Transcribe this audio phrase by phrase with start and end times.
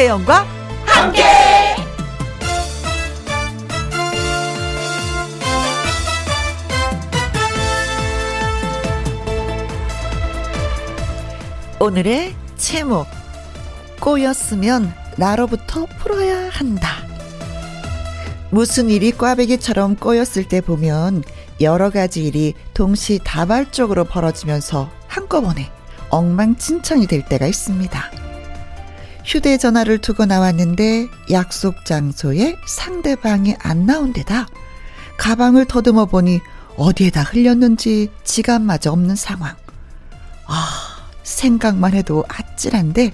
[0.00, 0.46] 김혜영과
[0.86, 1.22] 함께.
[11.78, 13.06] 오늘의 제목
[14.00, 16.88] 꼬였으면 나로부터 풀어야 한다.
[18.50, 21.24] 무슨 일이 꽈배기처럼 꼬였을 때 보면
[21.60, 25.70] 여러 가지 일이 동시다발적으로 벌어지면서 한꺼번에
[26.08, 28.19] 엉망진창이 될 때가 있습니다.
[29.24, 34.46] 휴대전화를 두고 나왔는데 약속 장소에 상대방이 안 나온 데다
[35.18, 36.40] 가방을 더듬어 보니
[36.76, 39.54] 어디에다 흘렸는지 지갑마저 없는 상황.
[40.46, 40.66] 아,
[41.22, 43.12] 생각만 해도 아찔한데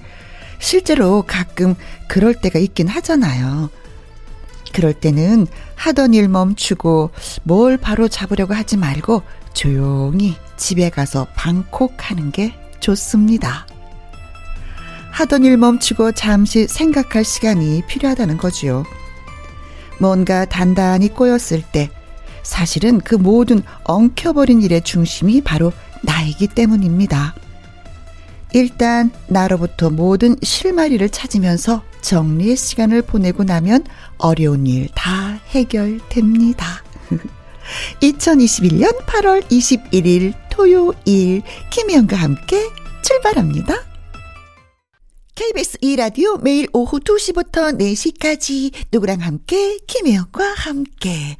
[0.59, 1.75] 실제로 가끔
[2.07, 3.69] 그럴 때가 있긴 하잖아요.
[4.73, 7.11] 그럴 때는 하던 일 멈추고
[7.43, 9.23] 뭘 바로 잡으려고 하지 말고
[9.53, 13.67] 조용히 집에 가서 방콕하는 게 좋습니다.
[15.17, 18.83] 하던 일 멈추고 잠시 생각할 시간이 필요하다는 거지요.
[19.99, 21.89] 뭔가 단단히 꼬였을 때
[22.43, 25.73] 사실은 그 모든 엉켜버린 일의 중심이 바로
[26.03, 27.33] 나이기 때문입니다.
[28.53, 33.85] 일단 나로부터 모든 실마리를 찾으면서 정리의 시간을 보내고 나면
[34.19, 36.83] 어려운 일 다 해결됩니다.
[38.01, 42.69] 2021년 8월 21일 토요일 김혜영과 함께
[43.01, 43.96] 출발합니다.
[45.37, 51.37] KBS 2라디오 매일 오후 2시부터 4시까지 누구랑 함께 김혜영과 함께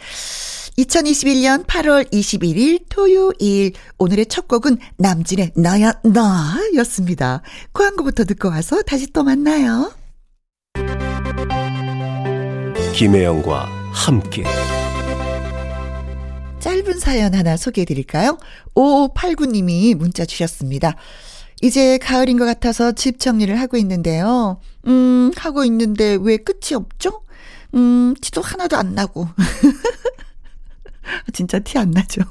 [0.78, 7.42] 2021년 8월 21일 토요일 오늘의 첫 곡은 남진의 나야 나였습니다.
[7.74, 9.92] 광고부터 듣고 와서 다시 또 만나요.
[12.94, 14.44] 김혜영과 함께
[16.60, 18.38] 짧은 사연 하나 소개해 드릴까요?
[18.76, 20.96] 5589님이 문자 주셨습니다.
[21.62, 24.60] 이제 가을인 것 같아서 집 정리를 하고 있는데요.
[24.86, 27.22] 음, 하고 있는데 왜 끝이 없죠?
[27.74, 29.28] 음, 티도 하나도 안 나고.
[31.34, 32.22] 진짜 티 안 나죠?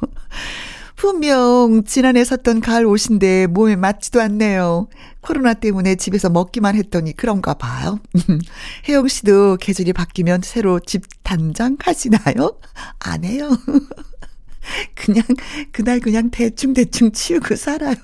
[0.96, 4.88] 분명 지난해 샀던 가을 옷인데 몸에 맞지도 않네요.
[5.20, 7.98] 코로나 때문에 집에서 먹기만 했더니 그런가 봐요.
[8.88, 12.58] 혜영 씨도 계절이 바뀌면 새로 집 단장 하시나요?
[13.00, 13.50] 안 해요.
[14.94, 15.24] 그냥
[15.72, 17.96] 그날 그냥 대충 대충 치우고 살아요.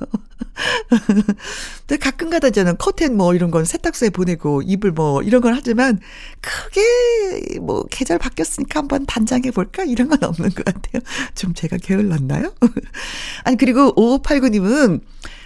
[1.86, 5.98] 근데 가끔 가다 저는 커튼 뭐 이런 건 세탁소에 보내고 이불 뭐 이런 걸 하지만
[6.40, 11.02] 크게 뭐 계절 바뀌었으니까 한번 단장해 볼까 이런 건 없는 것 같아요.
[11.34, 12.52] 좀 제가 게을렀나요?
[13.44, 15.00] 아니 그리고 5589님은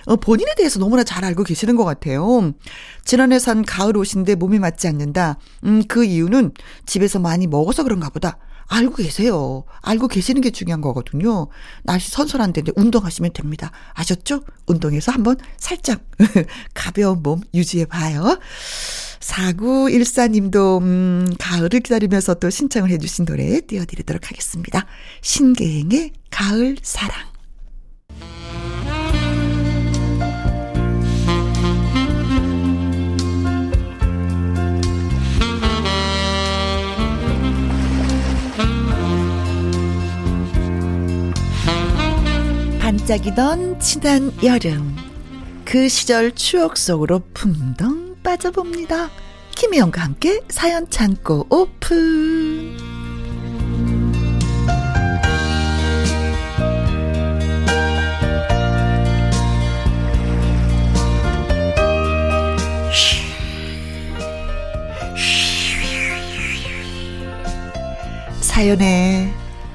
[0.07, 2.53] 어, 본인에 대해서 너무나 잘 알고 계시는 것 같아요.
[3.05, 5.37] 지난해 산 가을 옷인데 몸이 맞지 않는다.
[5.65, 6.53] 음, 그 이유는
[6.87, 8.39] 집에서 많이 먹어서 그런가 보다.
[8.69, 9.65] 알고 계세요.
[9.83, 11.49] 알고 계시는 게 중요한 거거든요.
[11.85, 13.71] 날씨 선선한데 운동하시면 됩니다.
[13.95, 14.43] 아셨죠?
[14.67, 16.05] 운동해서 한번 살짝
[16.75, 18.39] 가벼운 몸 유지해 봐요.
[19.21, 24.87] 4914님도, 음, 가을을 기다리면서 또 신청을 해주신 노래 띄워드리도록 하겠습니다.
[25.23, 27.36] 신계행의 가을 사랑.
[43.07, 44.97] 반짝이던 지난 여름
[45.65, 49.11] 그 시절 추억 속으로 풍덩 빠져봅니다.
[49.55, 52.77] 김혜영과 함께 사연 창고 오픈
[68.41, 69.33] 사연에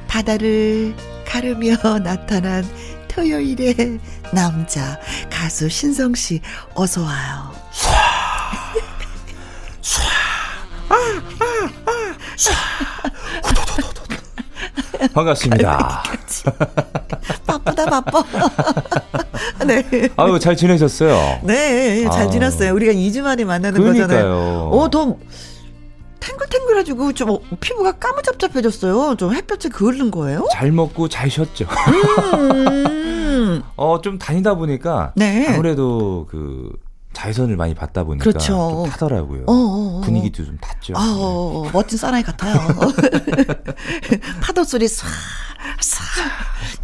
[0.10, 0.94] 바다를
[1.26, 2.66] 가르며 나타난
[3.12, 3.76] 토요일에
[4.34, 5.00] 남자
[5.30, 6.42] 가수 신성 씨
[6.74, 7.52] 어서 와요.
[15.14, 16.04] 반갑습니다.
[17.46, 18.24] 바쁘다 바빠.
[19.66, 20.10] 네.
[20.16, 21.40] 아유 잘 지내셨어요?
[21.44, 22.32] 네, 잘 아유.
[22.32, 22.74] 지났어요.
[22.74, 24.08] 우리가 2주 만에 만나는 그러니까요.
[24.08, 24.70] 거잖아요.
[24.72, 25.16] 어, 더
[26.22, 29.16] 탱글탱글해지고 좀 피부가 까무잡잡해졌어요.
[29.18, 30.48] 좀 햇볕에 그을른 거예요?
[30.54, 31.66] 잘 먹고 잘 쉬었죠.
[32.34, 33.62] 음.
[33.76, 35.48] 어, 좀 다니다 보니까 네.
[35.50, 36.72] 아무래도 그
[37.14, 38.84] 자외선을 많이 받다 보니까 그렇죠.
[38.84, 39.44] 좀 타더라고요.
[39.48, 39.58] 어어어.
[39.58, 40.02] 어, 어.
[40.04, 40.94] 분위기도 좀 탔죠.
[40.96, 41.72] 아, 어, 네.
[41.74, 42.56] 멋진 사나이 같아요.
[44.42, 45.06] 파도 소리 쏴,
[45.80, 46.02] 쏴.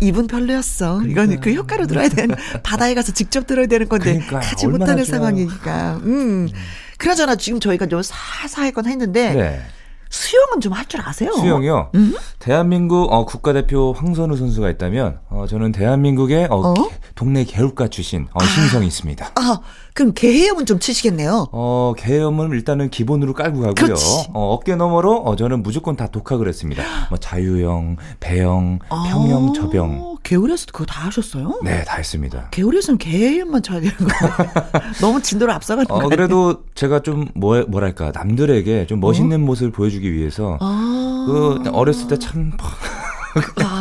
[0.01, 0.97] 이분 별로였어.
[0.99, 1.23] 그러니까요.
[1.25, 4.41] 이건 그 효과로 들어야 되는 바다에 가서 직접 들어야 되는 건데 그러니까요.
[4.41, 5.05] 가지 못하는 좋아요.
[5.05, 5.93] 상황이니까.
[6.03, 6.07] 음.
[6.07, 6.49] 음.
[6.97, 9.61] 그러잖아 지금 저희가 좀 사사했건 했는데 네.
[10.09, 11.33] 수영은 좀 할 줄 아세요?
[11.33, 11.91] 수영이요?
[11.95, 12.15] 음?
[12.39, 16.73] 대한민국 어, 국가대표 황선우 선수가 있다면 어, 저는 대한민국의 어, 어?
[17.15, 18.87] 동네 개울가 출신 어, 신성이 아.
[18.87, 19.31] 있습니다.
[19.35, 19.59] 아,
[19.97, 21.47] 그럼 개헤엄은 좀 치시겠네요.
[21.51, 23.95] 어, 개헤엄은 일단은 기본으로 깔고 가고요.
[24.31, 26.83] 어, 어깨 너머로 어, 저는 무조건 다 독학을 했습니다.
[27.09, 30.17] 뭐 자유형, 배영, 평영, 저병.
[30.21, 31.61] 개울에서도 그거 다 하셨어요?
[31.63, 32.49] 네, 다 했습니다.
[32.51, 34.05] 개울에서는 개헤엄만 쳐야 되는 거
[35.01, 36.09] 너무 진도를 앞서가는 어, 거예요.
[36.09, 39.45] 그래도 제가 좀 뭐, 뭐랄까 남들에게 좀 멋있는 어?
[39.45, 42.51] 모습을 보여주기 위해서 아~ 그 어렸을 때 참
[43.63, 43.76] 아,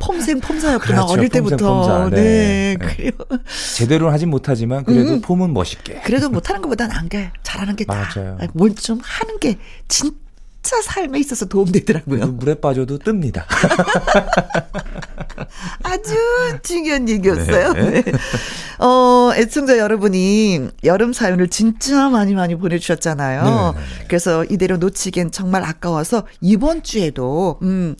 [0.00, 1.56] 폼생 폼사였구나 그렇죠, 어릴 때부터.
[1.56, 2.10] 폼사.
[2.10, 2.20] 네.
[2.20, 2.76] 네.
[2.78, 3.10] 그래요.
[3.76, 5.20] 제대로는 하진 못하지만 그래도 음.
[5.20, 6.02] 폼은 멋있게.
[6.04, 8.38] 그래도 못하는 것보다 나은 게 잘하는 게 맞아요.
[8.54, 9.58] 뭘좀 하는 게
[9.88, 10.16] 진짜
[10.62, 12.26] 진짜 삶에 있어서 도움되더라고요.
[12.28, 13.44] 물에 빠져도 뜹니다.
[15.82, 16.14] 아주
[16.62, 17.72] 중요한 얘기였어요.
[17.72, 18.02] 네.
[18.02, 18.12] 네.
[18.78, 23.42] 어, 애청자 여러분이 여름 사연을 진짜 많이 많이 보내주셨잖아요.
[23.42, 23.50] 네.
[23.50, 24.04] 네, 네.
[24.06, 27.96] 그래서 이대로 놓치기엔 정말 아까워서 이번 주에도, 음,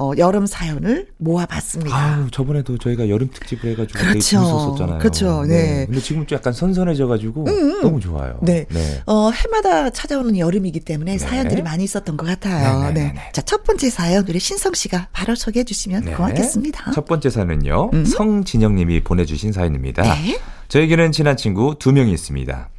[0.00, 1.94] 어, 여름 사연을 모아봤습니다.
[1.94, 4.12] 아유, 저번에도 저희가 여름 특집을 해가지고 그렇죠.
[4.12, 4.98] 되게 재밌었잖아요.
[4.98, 5.42] 그렇죠.
[5.42, 5.62] 네.
[5.62, 5.86] 네.
[5.86, 7.82] 근데 지금 좀 약간 선선해져가지고 음, 음.
[7.82, 8.38] 너무 좋아요.
[8.42, 8.64] 네.
[8.70, 9.02] 네.
[9.04, 11.18] 어, 해마다 찾아오는 여름이기 때문에 네.
[11.18, 12.80] 사연들이 많이 있었던 것 같아요.
[12.80, 13.12] 네네네.
[13.12, 13.20] 네.
[13.32, 16.12] 자, 첫 번째 사연 우리 신성 씨가 바로 소개해 주시면 네.
[16.14, 16.92] 고맙겠습니다.
[16.92, 17.90] 첫 번째 사연은요.
[17.92, 18.04] 음.
[18.06, 20.02] 성진영 님이 보내주신 사연입니다.
[20.02, 20.40] 네.
[20.68, 22.70] 저에게는 친한 친구 두 명이 있습니다.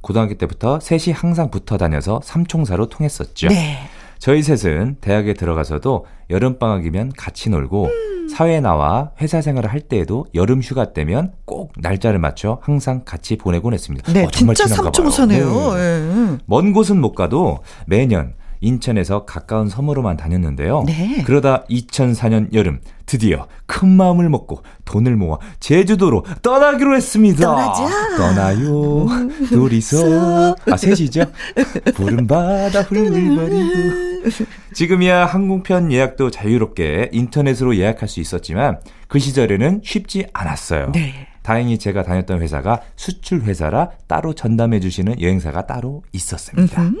[0.00, 3.48] 고등학교 때부터 셋이 항상 붙어 다녀서 삼총사로 통했었죠.
[3.48, 3.78] 네.
[4.18, 8.28] 저희 셋은 대학에 들어가서도 여름방학이면 같이 놀고 음.
[8.28, 13.72] 사회에 나와 회사 생활을 할 때에도 여름 휴가 때면 꼭 날짜를 맞춰 항상 같이 보내곤
[13.72, 14.12] 했습니다.
[14.12, 15.74] 네, 어, 정말 진짜 삼총사네요.
[15.74, 16.00] 네.
[16.00, 16.38] 네.
[16.46, 20.84] 먼 곳은 못 가도 매년 인천에서 가까운 섬으로만 다녔는데요.
[20.86, 21.22] 네.
[21.24, 27.40] 그러다 2004년 여름 드디어 큰 마음을 먹고 돈을 모아 제주도로 떠나기로 했습니다.
[27.40, 28.16] 떠나자.
[28.16, 29.04] 떠나요.
[29.04, 29.46] 음.
[29.48, 31.24] 둘이서 아 셋이죠.
[31.94, 34.30] 푸른 바다 훌훌거리고
[34.74, 40.92] 지금이야 항공편 예약도 자유롭게 인터넷으로 예약할 수 있었지만 그 시절에는 쉽지 않았어요.
[40.92, 41.28] 네.
[41.42, 46.82] 다행히 제가 다녔던 회사가 수출 회사라 따로 전담해 주시는 여행사가 따로 있었습니다.
[46.82, 46.96] 음흠.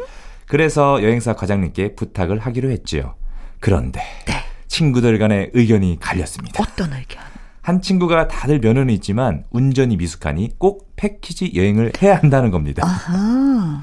[0.48, 3.14] 그래서 여행사 과장님께 부탁을 하기로 했지요.
[3.60, 4.34] 그런데 네.
[4.66, 6.62] 친구들 간의 의견이 갈렸습니다.
[6.62, 7.22] 어떤 의견?
[7.60, 12.82] 한 친구가 다들 면허는 있지만 운전이 미숙하니 꼭 패키지 여행을 해야 한다는 겁니다.
[12.84, 13.82] 아하.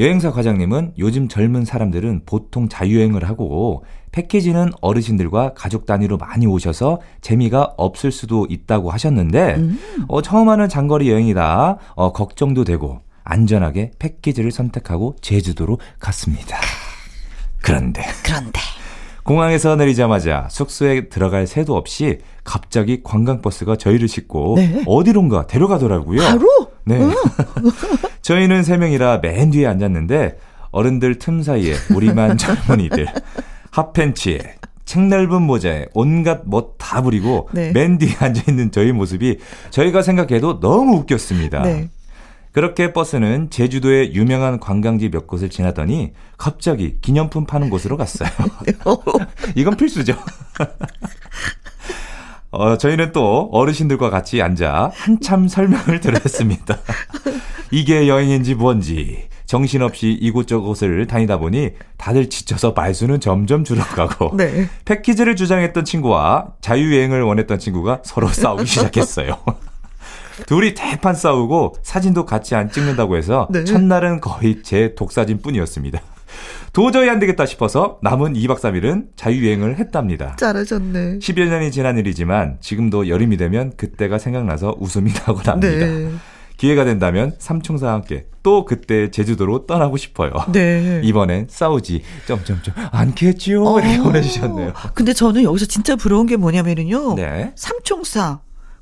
[0.00, 7.74] 여행사 과장님은 요즘 젊은 사람들은 보통 자유여행을 하고 패키지는 어르신들과 가족 단위로 많이 오셔서 재미가
[7.76, 9.78] 없을 수도 있다고 하셨는데 음.
[10.08, 16.58] 어, 처음 하는 장거리 여행이다 어, 걱정도 되고 안전하게 패키지를 선택하고 제주도로 갔습니다.
[17.62, 18.60] 그런데 그런데
[19.22, 24.82] 공항에서 내리자마자 숙소에 들어갈 새도 없이 갑자기 관광버스가 저희를 싣고 네.
[24.86, 26.20] 어디론가 데려가더라고요.
[26.22, 26.48] 바로?
[26.84, 26.98] 네.
[28.22, 30.38] 저희는 세 명이라 맨 뒤에 앉았는데
[30.70, 33.06] 어른들 틈 사이에 우리만 젊은이들
[33.70, 34.38] 핫팬츠에
[34.84, 37.70] 책 넓은 모자에 온갖 멋 다 부리고 네.
[37.72, 39.38] 맨 뒤에 앉아 있는 저희 모습이
[39.70, 41.62] 저희가 생각해도 너무 웃겼습니다.
[41.62, 41.88] 네.
[42.52, 48.28] 그렇게 버스는 제주도의 유명한 관광지 몇 곳을 지나더니 갑자기 기념품 파는 곳으로 갔어요.
[49.54, 50.14] 이건 필수죠.
[52.50, 56.78] 어, 저희는 또 어르신들과 같이 앉아 한참 설명을 들었습니다.
[57.70, 64.68] 이게 여행인지 뭔지 정신없이 이곳저곳을 다니다 보니 다들 지쳐서 말수는 점점 줄어가고 네.
[64.84, 69.38] 패키지를 주장했던 친구와 자유여행을 원했던 친구가 서로 싸우기 시작했어요.
[70.46, 73.64] 둘이 대판 싸우고 사진도 같이 안 찍는다고 해서 네.
[73.64, 76.00] 첫날은 거의 제 독사진 뿐이었습니다.
[76.72, 80.36] 도저히 안 되겠다 싶어서 남은 2박 3일은 자유여행을 했답니다.
[80.36, 81.18] 잘하셨네.
[81.18, 85.86] 10여 년이 지난 일이지만 지금도 여름이 되면 그때가 생각나서 웃음이 나곤 합니다.
[85.86, 86.10] 네.
[86.56, 90.30] 기회가 된다면 삼총사와 함께 또 그때 제주도로 떠나고 싶어요.
[90.52, 91.00] 네.
[91.02, 93.64] 이번엔 싸우지 점점점 않겠지요.
[93.64, 93.80] 어.
[93.80, 94.74] 이렇게 보내주셨네요.
[94.94, 97.14] 근데 저는 여기서 진짜 부러운 게 뭐냐면은요.
[97.14, 97.52] 네.
[97.56, 98.40] 삼총사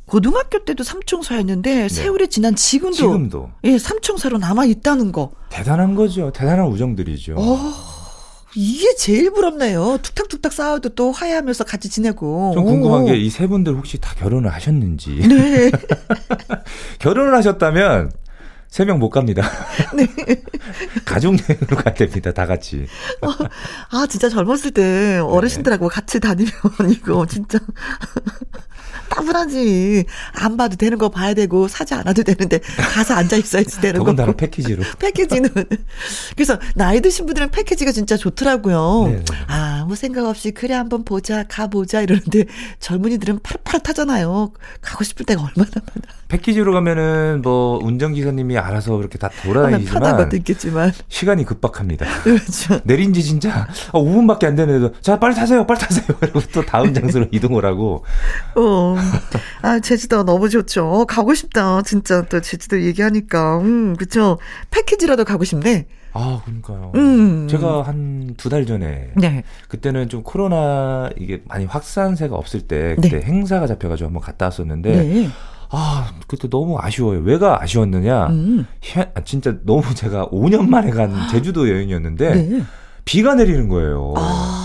[0.08, 1.88] 고등학교 때도 삼총사였는데 네.
[1.88, 6.32] 세월이 지난 지금도, 지금도 예 삼총사로 남아 있다는 거 대단한 거죠.
[6.32, 7.34] 대단한 우정들이죠.
[7.36, 7.58] 어,
[8.54, 9.98] 이게 제일 부럽네요.
[10.02, 12.52] 툭탁툭탁 싸워도 또 화해하면서 같이 지내고.
[12.54, 15.10] 좀 궁금한 게 이 세 분들 혹시 다 결혼을 하셨는지.
[15.28, 15.70] 네.
[16.98, 18.10] 결혼을 하셨다면
[18.68, 19.48] 세명못 갑니다.
[19.96, 20.06] 네.
[21.06, 22.86] 가족여행으로 가야 됩니다, 다 같이.
[23.22, 23.28] 어,
[23.90, 25.94] 아, 진짜 젊었을 때 어르신들하고 네.
[25.94, 26.50] 같이 다니면
[26.90, 27.58] 이거 진짜.
[29.08, 30.04] 따분하지.
[30.34, 32.58] 안 봐도 되는 거 봐야 되고 사지 않아도 되는데
[32.92, 34.06] 가서 앉아 있어야지 되는 거.
[34.06, 34.82] 더군다나 패키지로.
[34.98, 35.50] 패키지는.
[36.36, 39.04] 그래서 나이 드신 분들은 패키지가 진짜 좋더라고요.
[39.08, 39.24] 네, 네.
[39.46, 42.44] 아 아무 생각 없이 그래 한번 보자 가보자 이러는데
[42.80, 44.52] 젊은이들은 팔팔 타잖아요.
[44.80, 46.17] 가고 싶을 때가 얼마나 많아.
[46.28, 52.04] 패키지로 가면은 뭐 운전기사님이 알아서 그렇게 다 돌아다니지만 편한 것도 있겠지만 시간이 급박합니다.
[52.23, 52.80] 그렇죠.
[52.85, 57.26] 내린 지 진짜 5분밖에 안 되는데도 자 빨리 타세요 빨리 타세요 그리고 또 다음 장소로
[57.32, 58.04] 이동을 하고
[58.56, 58.97] 어.
[59.62, 60.87] 아 제주도 너무 좋죠.
[60.87, 64.38] 어, 가고 싶다 진짜 또 제주도 얘기하니까 음 그렇죠.
[64.70, 65.87] 패키지라도 가고 싶네.
[66.12, 66.92] 아 그러니까요.
[66.94, 67.49] 음.
[67.49, 69.42] 제가 한 두 달 전에 네.
[69.68, 73.23] 그때는 좀 코로나 이게 많이 확산세가 없을 때 그때 네.
[73.26, 75.28] 행사가 잡혀가지고 한번 갔다 왔었는데 네.
[75.70, 77.20] 아 그때 너무 아쉬워요.
[77.20, 78.26] 왜가 아쉬웠느냐?
[78.28, 78.66] 음.
[78.82, 82.62] 희- 아, 진짜 너무 제가 5년 만에 간 제주도 여행이었는데 네.
[83.04, 84.14] 비가 내리는 거예요.
[84.16, 84.64] 아.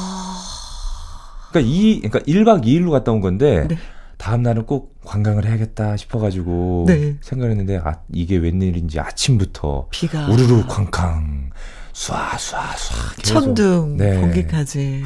[1.52, 3.78] 그러니까 이 그러니까 1박 2일로 갔다 온 건데 네.
[4.18, 7.18] 다음 날은 꼭 관광을 해야겠다 싶어가지고 네.
[7.22, 11.50] 생각했는데 아 이게 웬일인지 아침부터 비가 우르르 쾅쾅
[11.94, 13.24] 쏴쏴쏴.
[13.24, 14.20] 천둥 네.
[14.20, 15.04] 번개까지.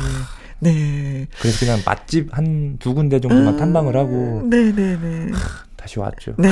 [0.60, 1.28] 네.
[1.40, 5.32] 그래서 그냥 맛집 한 두 군데 정도만 탐방을 하고 네네네.
[5.78, 6.34] 다시 왔죠.
[6.38, 6.50] 네.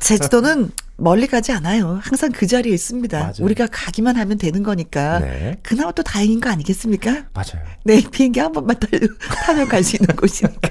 [0.00, 1.98] 제주도는 멀리 가지 않아요.
[2.02, 3.18] 항상 그 자리에 있습니다.
[3.18, 3.32] 맞아요.
[3.40, 5.18] 우리가 가기만 하면 되는 거니까.
[5.20, 7.10] 네 그나마 또 다행인 거 아니겠습니까?
[7.32, 7.64] 맞아요.
[7.84, 8.86] 네, 비행기 한 번만 타-
[9.46, 10.68] 타면 갈 수 있는 곳이니까.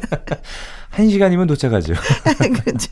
[0.94, 1.94] 한 시간이면 도착하죠.
[2.64, 2.90] 그렇죠.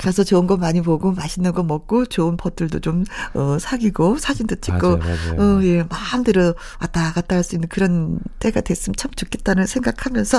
[0.00, 3.04] 가서 좋은 거 많이 보고 맛있는 거 먹고 좋은 벗들도 좀
[3.34, 5.58] 어, 사귀고 사진도 찍고 맞아요, 맞아요.
[5.58, 10.38] 어, 예, 마음대로 왔다 갔다 할 수 있는 그런 때가 됐으면 참 좋겠다는 생각하면서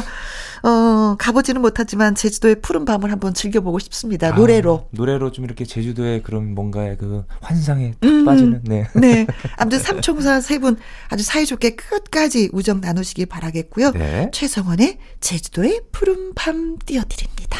[0.63, 4.31] 어, 가보지는 못하지만 제주도의 푸른 밤을 한번 즐겨보고 싶습니다.
[4.31, 4.85] 노래로.
[4.85, 8.25] 아, 노래로 좀 이렇게 제주도의 그런 뭔가의 그 환상에 딱 음.
[8.25, 8.87] 빠지는 네.
[8.93, 9.25] 네.
[9.57, 10.75] 아무튼 삼총사 세 분
[11.07, 13.91] 아주 사이좋게 끝까지 우정 나누시기 바라겠고요.
[13.93, 14.29] 네.
[14.33, 17.59] 최성원의 제주도의 푸른 밤 띄워드립니다.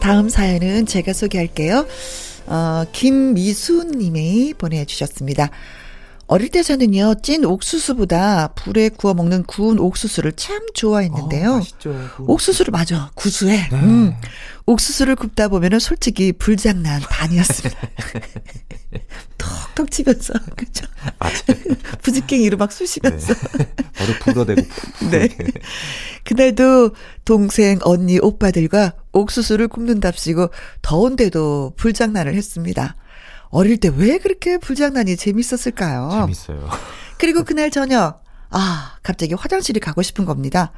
[0.00, 1.86] 다음 사연은 제가 소개할게요.
[2.46, 5.50] 어, 김미수님이 보내주셨습니다.
[6.30, 11.56] 어릴 때 저는요, 찐 옥수수보다 불에 구워 먹는 구운 옥수수를 참 좋아했는데요.
[11.56, 11.60] 어,
[12.20, 13.68] 옥수수를 맞아 구수해.
[13.68, 13.76] 네.
[13.76, 14.14] 음.
[14.64, 17.80] 옥수수를 굽다 보면은 솔직히 불장난 반이었습니다.
[19.74, 20.86] 톡톡 치면서 그죠?
[22.02, 23.34] 부지깽이로 막 쑤시면서.
[23.94, 24.62] 바로 불어대고.
[25.10, 25.36] 네.
[26.22, 26.94] 그날도
[27.24, 30.50] 동생, 언니, 오빠들과 옥수수를 굽는답시고
[30.82, 32.94] 더운데도 불장난을 했습니다.
[33.50, 36.08] 어릴 때 왜 그렇게 불장난이 재밌었을까요?
[36.22, 36.68] 재밌어요.
[37.18, 40.72] 그리고 그날 저녁, 아, 갑자기 화장실이 가고 싶은 겁니다.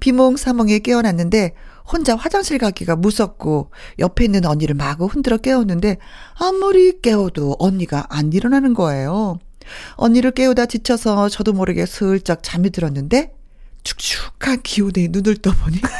[0.00, 1.54] 비몽사몽에 깨어났는데
[1.90, 5.98] 혼자 화장실 가기가 무섭고 옆에 있는 언니를 마구 흔들어 깨웠는데
[6.38, 9.38] 아무리 깨워도 언니가 안 일어나는 거예요.
[9.96, 13.32] 언니를 깨우다 지쳐서 저도 모르게 슬쩍 잠이 들었는데
[13.82, 15.90] 축축한 기운에 눈을 떠보니 헉.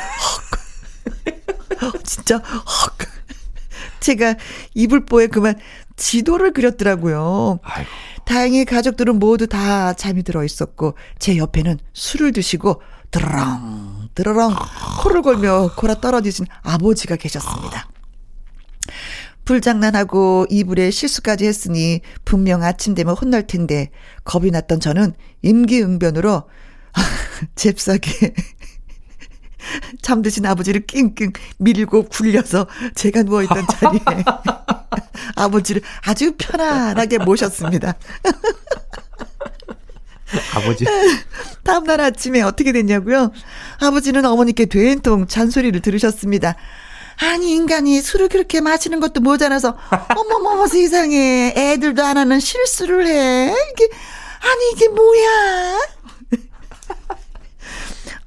[2.05, 2.97] 진짜 헉.
[4.01, 4.35] 제가
[4.75, 5.55] 이불보에 그만
[5.97, 7.61] 지도를 그렸더라고요.
[7.63, 7.91] 아이고.
[8.25, 14.57] 다행히 가족들은 모두 다 잠이 들어 있었고 제 옆에는 술을 드시고 드러렁 드러렁
[15.03, 17.89] 코를 골며 골아 떨어지신 아버지가 계셨습니다.
[19.45, 23.91] 불장난하고 이불에 실수까지 했으니 분명 아침 되면 혼날 텐데
[24.25, 26.45] 겁이 났던 저는 임기응변으로
[27.55, 28.35] 잽싸게
[30.03, 34.01] 잠드신 아버지를 낑낑 밀고 굴려서 제가 누워있던 자리에
[35.37, 37.95] 아버지를 아주 편안하게 모셨습니다.
[40.55, 40.85] 아버지.
[41.63, 43.31] 다음날 아침에 어떻게 됐냐고요?
[43.81, 46.57] 아버지는 어머니께 된통 잔소리를 들으셨습니다.
[47.21, 49.77] 아니 인간이 술을 그렇게 마시는 것도 모자라서
[50.17, 53.89] 어머머머 세상에 애들도 안 하는 실수를 해 이게
[54.41, 55.79] 아니 이게 뭐야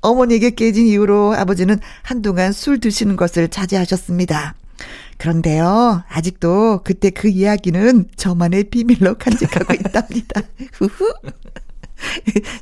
[0.01, 4.55] 어머니에게 깨진 이후로 아버지는 한동안 술 드시는 것을 자제하셨습니다.
[5.17, 10.41] 그런데요, 아직도 그때 그 이야기는 저만의 비밀로 간직하고 있답니다.
[10.73, 11.13] 후후.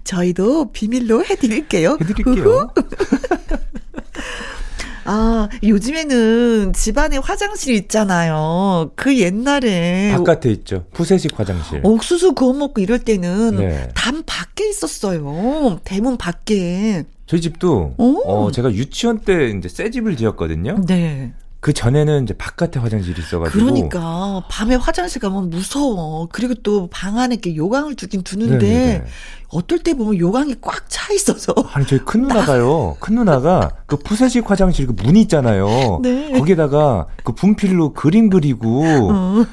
[0.05, 1.97] 저희도 비밀로 해드릴게요.
[1.99, 2.71] 해드릴게요.
[5.07, 8.91] 아, 요즘에는 집안에 화장실 있잖아요.
[8.95, 10.85] 그 옛날에 바깥에 있죠.
[10.93, 11.81] 푸세식 화장실.
[11.83, 13.89] 옥수수 구워 먹고 이럴 때는 네.
[13.93, 15.79] 담 밖에 있었어요.
[15.83, 17.03] 대문 밖에.
[17.25, 18.21] 저희 집도 오.
[18.25, 20.77] 어 제가 유치원 때 이제 새 집을 지었거든요.
[20.87, 21.33] 네.
[21.59, 23.59] 그 전에는 이제 바깥에 화장실이 있어가지고.
[23.65, 26.27] 그러니까 밤에 화장실 가면 무서워.
[26.31, 29.05] 그리고 또 방 안에 이렇게 요강을 두긴 두는데 네네네.
[29.49, 32.97] 어떨 때 보면 요강이 꽉 차 있어서 아니 저희 큰 누나가요.
[32.99, 35.99] 큰 누나가 그 푸세식 화장실 그 문 있잖아요.
[36.03, 36.31] 네.
[36.37, 39.45] 거기에다가 그 분필로 그림 그리고 어.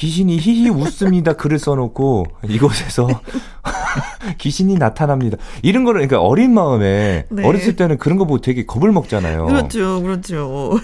[0.00, 3.06] 귀신이 히히 웃습니다 글을 써놓고 이곳에서
[4.38, 5.36] 귀신이 나타납니다.
[5.60, 7.46] 이런 거를 그러니까 어린 마음에 네.
[7.46, 9.44] 어렸을 때는 그런 거 보고 되게 겁을 먹잖아요.
[9.44, 10.80] 그렇죠, 그렇죠.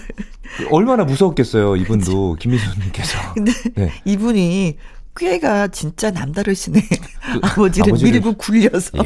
[0.69, 3.33] 얼마나 무서웠겠어요 이분도 김미수님께서.
[3.33, 3.91] 근데 네.
[4.05, 4.77] 이분이
[5.17, 6.79] 꾀가 진짜 남다르시네.
[6.79, 8.99] 그, 아버지를, 아버지를 밀고 굴려서.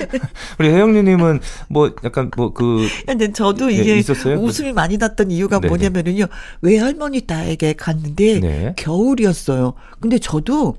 [0.00, 0.08] 이야.
[0.58, 2.86] 우리 혜영님은 뭐 약간 뭐 그.
[3.06, 4.38] 근데 저도 예, 이게 있었어요?
[4.38, 5.68] 웃음이 많이 났던 이유가 네네.
[5.68, 6.26] 뭐냐면은요.
[6.62, 8.74] 외할머니 딸에게 갔는데 네.
[8.76, 9.74] 겨울이었어요.
[10.00, 10.76] 근데 저도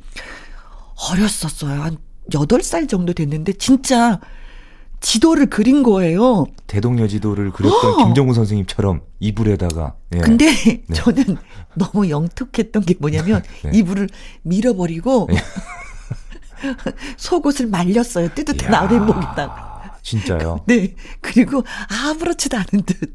[1.10, 1.82] 어렸었어요.
[1.82, 1.98] 한
[2.32, 4.20] 8살 정도 됐는데 진짜
[5.02, 6.46] 지도를 그린 거예요.
[6.68, 8.06] 대동여 지도를 그렸던 어.
[8.06, 9.96] 김정우 선생님처럼 이불에다가.
[10.16, 10.20] 예.
[10.20, 10.84] 근데 네.
[10.94, 11.38] 저는
[11.76, 13.72] 너무 영특했던 게 뭐냐면 네.
[13.74, 14.10] 이불을
[14.44, 15.38] 밀어버리고 네.
[17.18, 18.30] 속옷을 말렸어요.
[18.34, 19.98] 뜨뜻한 아랫목에다가.
[20.02, 20.64] 진짜요?
[20.68, 20.96] 네.
[21.22, 23.14] 그리고 아무렇지도 않은 듯.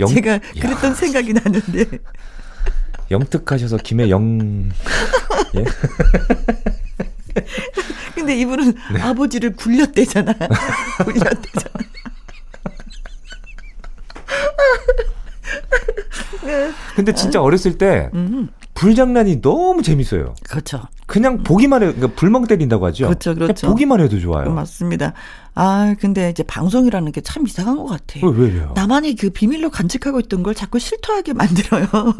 [0.00, 0.08] 영...
[0.08, 0.94] 제가 그랬던 야.
[0.94, 1.86] 생각이 나는데.
[3.10, 4.70] 영특하셔서 김혜영.
[5.56, 5.64] 예?
[8.14, 9.00] 근데 이분은 네.
[9.00, 10.34] 아버지를 굴렸대잖아.
[11.04, 11.78] 굴렸대잖아.
[16.94, 18.48] 근데 진짜 어렸을 때 음.
[18.78, 20.36] 불장난이 너무 재밌어요.
[20.48, 20.82] 그렇죠.
[21.06, 23.06] 그냥 보기만 해, 그러니까 불멍 때린다고 하죠.
[23.06, 23.66] 그렇죠, 그렇죠.
[23.66, 24.52] 보기만 해도 좋아요.
[24.52, 25.14] 맞습니다.
[25.60, 28.20] 아, 근데 이제 방송이라는 게 참 이상한 것 같아.
[28.20, 28.72] 요 왜, 왜요?
[28.76, 31.86] 나만이 그 비밀로 간직하고 있던 걸 자꾸 실토하게 만들어요.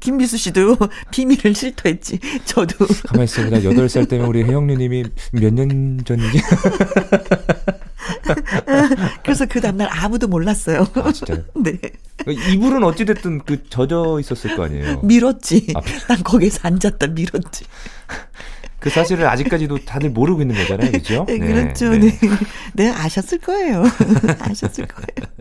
[0.00, 0.76] 김미수 씨도
[1.12, 2.18] 비밀을 실토했지.
[2.44, 2.86] 저도.
[3.06, 3.58] 가만히 있습니다.
[3.60, 6.42] 8살 때면 우리 혜영누님이 몇 년 전이지?
[9.22, 10.86] 그래서 그 다음날 아무도 몰랐어요.
[10.94, 11.42] 아, 진짜요?
[11.62, 11.78] 네.
[12.26, 15.00] 이불은 어찌됐든 그 젖어 있었을 거 아니에요?
[15.02, 15.68] 밀었지.
[15.74, 17.64] 아, 난 거기서 앉았다 밀었지.
[18.84, 20.92] 그 사실을 아직까지도 다들 모르고 있는 거잖아요.
[20.92, 21.24] 그죠?
[21.26, 21.88] 네, 그렇죠.
[21.88, 22.00] 네.
[22.00, 22.18] 네.
[22.74, 22.90] 네.
[22.90, 23.82] 아셨을 거예요.
[24.40, 25.32] 아셨을 거예요.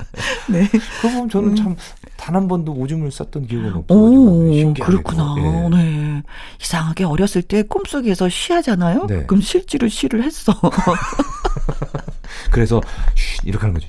[0.48, 0.70] 네.
[1.02, 1.56] 그럼 저는 음.
[1.58, 4.74] 참단 한 번도 오줌을 쌌던 기억은 없어요.
[4.76, 5.36] 그렇구나.
[5.36, 5.70] 네.
[5.72, 6.24] 네.
[6.62, 9.08] 이상하게 어렸을 때 꿈속에서 쉬하잖아요.
[9.08, 9.26] 네.
[9.26, 10.54] 그럼 실제로 쉬를 했어.
[12.50, 12.80] 그래서
[13.16, 13.88] 쉬, 이렇게 하는 거죠.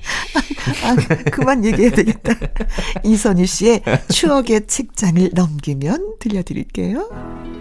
[0.83, 2.33] 아, 그만 얘기해야 되겠다.
[3.05, 7.54] 이선희 씨의 추억의 책장을 넘기면 들려드릴게요.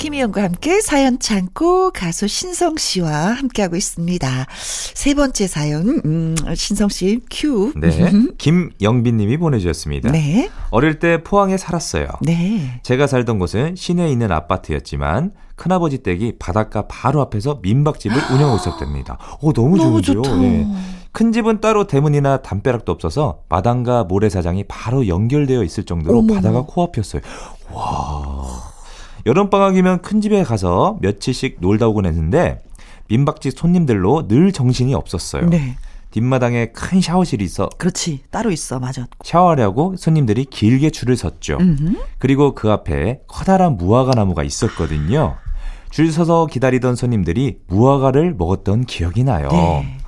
[0.00, 4.46] 김희영과 함께 사연 창고 가수 신성 씨와 함께하고 있습니다.
[4.94, 7.74] 세 번째 사연, 음, 신성 씨 큐.
[7.76, 7.90] 네.
[8.38, 10.10] 김영빈 님이 보내주셨습니다.
[10.10, 10.48] 네.
[10.70, 12.06] 어릴 때 포항에 살았어요.
[12.22, 12.80] 네.
[12.82, 19.18] 제가 살던 곳은 시내에 있는 아파트였지만 큰아버지 댁이 바닷가 바로 앞에서 민박집을 운영하고 있었답니다.
[19.42, 20.22] 오, 너무, 너무 좋은데요.
[20.22, 20.36] 좋다.
[20.40, 20.66] 네.
[21.12, 26.34] 큰 집은 따로 대문이나 담벼락도 없어서 마당과 모래사장이 바로 연결되어 있을 정도로 어머.
[26.36, 27.20] 바다가 코앞이었어요.
[27.70, 28.69] 와.
[29.26, 32.62] 여름방학이면 큰 집에 가서 며칠씩 놀다 오곤 했는데
[33.08, 35.48] 민박집 손님들로 늘 정신이 없었어요.
[35.48, 35.76] 네.
[36.10, 37.68] 뒷마당에 큰 샤워실이 있어.
[37.78, 38.20] 그렇지.
[38.30, 38.78] 따로 있어.
[38.80, 39.06] 맞아.
[39.22, 41.58] 샤워하려고 손님들이 길게 줄을 섰죠.
[41.60, 41.96] 음흠.
[42.18, 45.36] 그리고 그 앞에 커다란 무화과 나무가 있었거든요.
[45.90, 49.48] 줄 서서 기다리던 손님들이 무화과를 먹었던 기억이 나요.
[49.50, 49.98] 네.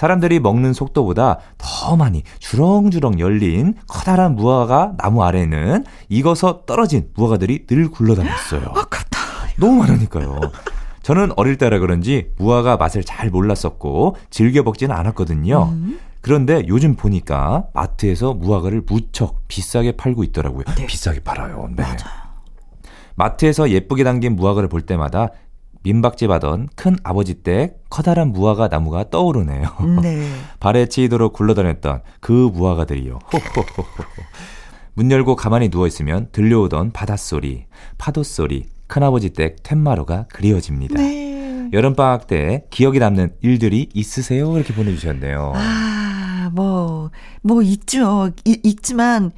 [0.00, 7.90] 사람들이 먹는 속도보다 더 많이 주렁주렁 열린 커다란 무화과 나무 아래는 익어서 떨어진 무화과들이 늘
[7.90, 8.62] 굴러다녔어요.
[8.74, 9.20] 아깝다.
[9.58, 10.40] 너무 많으니까요.
[11.02, 15.64] 저는 어릴 때라 그런지 무화과 맛을 잘 몰랐었고 즐겨 먹지는 않았거든요.
[15.70, 16.00] 음.
[16.22, 20.64] 그런데 요즘 보니까 마트에서 무화과를 무척 비싸게 팔고 있더라고요.
[20.78, 20.86] 네.
[20.86, 21.68] 비싸게 팔아요.
[21.76, 21.82] 네.
[21.82, 22.30] 맞아요.
[23.16, 25.28] 마트에서 예쁘게 담긴 무화과를 볼 때마다
[25.82, 29.68] 민박집 하던 큰 아버지 댁 커다란 무화과 나무가 떠오르네요.
[30.02, 30.28] 네.
[30.60, 33.18] 발에 치이도록 굴러다녔던 그 무화과들이요.
[34.94, 37.66] 문 열고 가만히 누워 있으면 들려오던 바닷소리,
[37.96, 41.00] 파도 소리, 큰아버지 댁 툇마루가 그리워집니다.
[41.00, 41.70] 네.
[41.72, 44.56] 여름 방학 때 기억에 남는 일들이 있으세요?
[44.56, 45.52] 이렇게 보내주셨네요.
[45.54, 47.10] 아, 뭐,
[47.42, 48.30] 뭐 있죠.
[48.44, 49.30] 이, 있지만,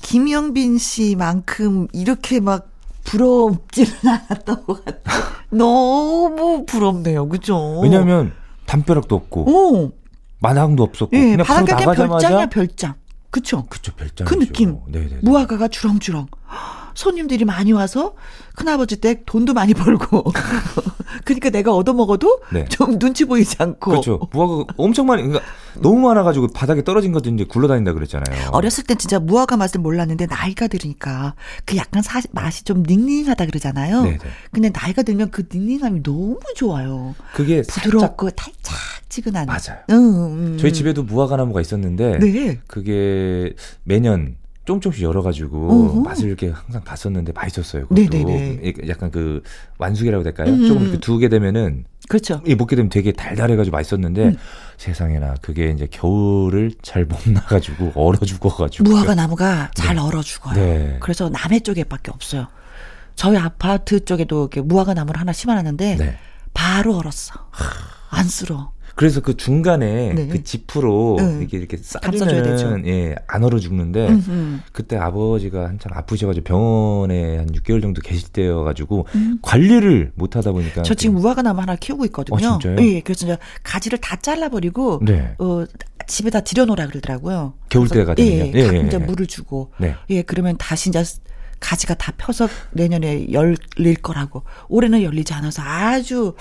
[0.00, 2.73] 김영빈 씨만큼 이렇게 막
[3.04, 5.22] 부럽지는 않았던 것 같아요.
[5.50, 7.28] 너무 부럽네요.
[7.28, 7.80] 그죠?
[7.80, 8.32] 왜냐면
[8.66, 9.92] 담벼락도 없고 오.
[10.40, 12.94] 마당도 없었고 네, 그냥 바닷가 별장이야 별장.
[13.30, 13.64] 그쵸?
[13.68, 14.26] 그쵸 별장.
[14.26, 14.78] 그 느낌.
[14.88, 16.26] 네네 무화과가 주렁주렁.
[16.94, 18.14] 손님들이 많이 와서
[18.54, 20.24] 큰아버지 댁 돈도 많이 벌고
[21.24, 22.64] 그러니까 내가 얻어먹어도 네.
[22.70, 25.44] 좀 눈치 보이지 않고 그렇죠 무화과 엄청 많이 그러니까
[25.80, 30.68] 너무 많아가지고 바닥에 떨어진 것도 이제 굴러다닌다 그랬잖아요 어렸을 땐 진짜 무화과 맛을 몰랐는데 나이가
[30.68, 31.34] 들으니까
[31.64, 34.18] 그 약간 사, 맛이 좀 닝닝하다 그러잖아요 네네.
[34.52, 40.58] 근데 나이가 들면 그 닝닝함이 너무 좋아요 그게 부드럽고 달짝지근한 맞아요 음, 음.
[40.58, 42.60] 저희 집에도 무화과 나무가 있었는데 네.
[42.66, 46.00] 그게 매년 조금씩 열어가지고 어허.
[46.00, 47.86] 맛을 이렇게 항상 봤었는데 맛있었어요.
[47.88, 48.72] 그것도 네네네.
[48.88, 49.42] 약간 그
[49.78, 50.52] 완숙이라고 될까요?
[50.52, 50.66] 음.
[50.66, 52.40] 조금 그 두게 되면은 그렇죠.
[52.46, 54.36] 이 먹게 되면 되게 달달해가지고 맛있었는데 음.
[54.78, 60.02] 세상에나 그게 이제 겨울을 잘 못 나가지고 얼어 죽어가지고 무화과 나무가 잘 네.
[60.02, 60.54] 얼어 죽어요.
[60.54, 60.96] 네.
[61.00, 62.46] 그래서 남해 쪽에밖에 없어요.
[63.16, 66.18] 저희 아파트 쪽에도 이렇게 무화과 나무를 하나 심어놨는데 네.
[66.52, 67.34] 바로 얼었어.
[68.10, 68.72] 안쓰러.
[68.94, 70.28] 그래서 그 중간에 네.
[70.28, 71.38] 그 지프로 네.
[71.40, 71.76] 이렇게 이렇게.
[71.76, 74.62] 싸주면은 예, 안 얼어 죽는데 음, 음.
[74.72, 79.38] 그때 아버지가 한참 아프셔가지고 병원에 한 6개월 정도 계실 때여가지고 음.
[79.42, 82.36] 관리를 못 하다 보니까 저 지금 무화과나무 하나 키우고 있거든요.
[82.36, 82.76] 어, 진짜요?
[82.86, 85.64] 예, 그래서 이제 가지를 다 잘라버리고 네 어,
[86.06, 87.54] 집에다 들여놓으라 그러더라고요.
[87.68, 88.52] 겨울 때가 되면요?
[88.54, 89.04] 예, 예, 가끔 예, 이제 예.
[89.04, 89.94] 물을 주고 네.
[90.10, 91.02] 예, 그러면 다시 이제
[91.64, 94.42] 가지가 다 펴서 내년에 열릴 거라고.
[94.68, 96.34] 올해는 열리지 않아서 아주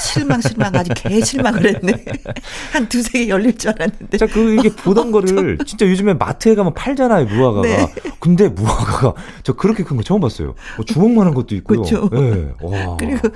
[0.00, 2.04] 실망, 실망, 아주 개 실망을 했네.
[2.72, 4.16] 한 두세 개 열릴 줄 알았는데.
[4.18, 7.66] 자, 그, 이게 보던 거를, 진짜 요즘에 마트에 가면 팔잖아요, 무화과가.
[7.68, 7.92] 네.
[8.20, 10.54] 근데 무화과가, 저 그렇게 큰 거 처음 봤어요.
[10.76, 11.82] 뭐 주먹만한 것도 있고요.
[12.14, 12.52] 예.
[12.62, 12.96] 와.
[12.98, 13.28] 그리고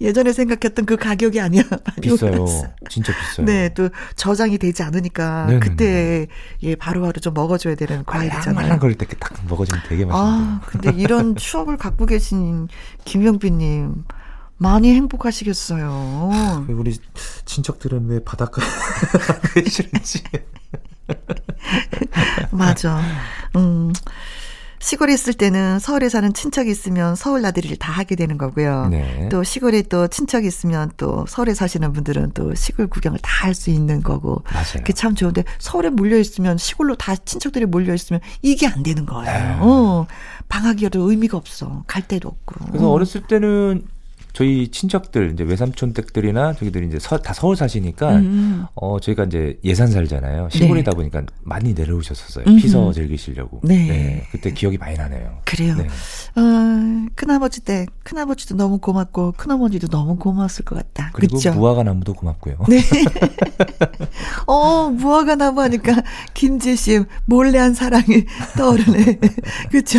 [0.00, 1.62] 예전에 생각했던 그 가격이 아니야.
[2.00, 2.46] 비싸요.
[2.88, 3.44] 진짜 비싸요.
[3.44, 5.60] 네, 또 저장이 되지 않으니까 네네네.
[5.60, 6.26] 그때
[6.62, 8.54] 예 바로바로 좀 먹어줘야 되는 과일이잖아요.
[8.54, 10.50] 말랑말랑 거릴 때 딱 먹어주면 되게 맛있는데.
[10.54, 12.68] 아, 근데 이런 추억을 갖고 계신
[13.04, 14.04] 김영빈님
[14.56, 16.66] 많이 행복하시겠어요.
[16.68, 16.98] 우리
[17.46, 18.66] 친척들은 왜 바닷가에
[19.62, 20.22] 계시는지.
[22.50, 23.00] 맞아.
[23.56, 23.92] 음.
[24.80, 28.88] 시골에 있을 때는 서울에 사는 친척이 있으면 서울 나들이를 다 하게 되는 거고요.
[28.88, 29.28] 네.
[29.30, 33.70] 또 시골에 또 친척이 있으면 또 서울에 사시는 분들은 또 시골 구경을 다 할 수
[33.70, 34.42] 있는 거고.
[34.52, 34.64] 맞아요.
[34.76, 39.24] 그게 참 좋은데 서울에 몰려 있으면 시골로 다 친척들이 몰려 있으면 이게 안 되는 거예요.
[39.24, 39.56] 네.
[39.60, 40.06] 어.
[40.48, 41.84] 방학이어도 의미가 없어.
[41.86, 42.66] 갈 데도 없고.
[42.66, 42.90] 그래서 음.
[42.90, 43.82] 어렸을 때는
[44.32, 48.64] 저희 친척들, 이제 외삼촌 댁들이나 저기들이 이제 서, 다 서울 사시니까, 음.
[48.74, 50.48] 어, 저희가 이제 예산 살잖아요.
[50.50, 52.44] 시골이다 보니까 많이 내려오셨었어요.
[52.46, 52.56] 음흠.
[52.56, 53.60] 피서 즐기시려고.
[53.64, 54.26] 네.
[54.30, 55.38] 그때 기억이 많이 나네요.
[55.44, 55.74] 그래요.
[55.76, 55.86] 네.
[56.36, 61.10] 어, 큰아버지 때 큰아버지도 너무 고맙고 큰어머니도 너무 고마웠을 것 같다.
[61.12, 61.52] 그리고 그죠?
[61.52, 62.56] 무화과 나무도 고맙고요.
[62.68, 62.80] 네.
[64.46, 66.02] 어, 무화과 나무 하니까
[66.34, 68.24] 김지혜 씨의 몰래 한 사랑이
[68.56, 69.18] 떠오르네.
[69.70, 69.98] 그쵸?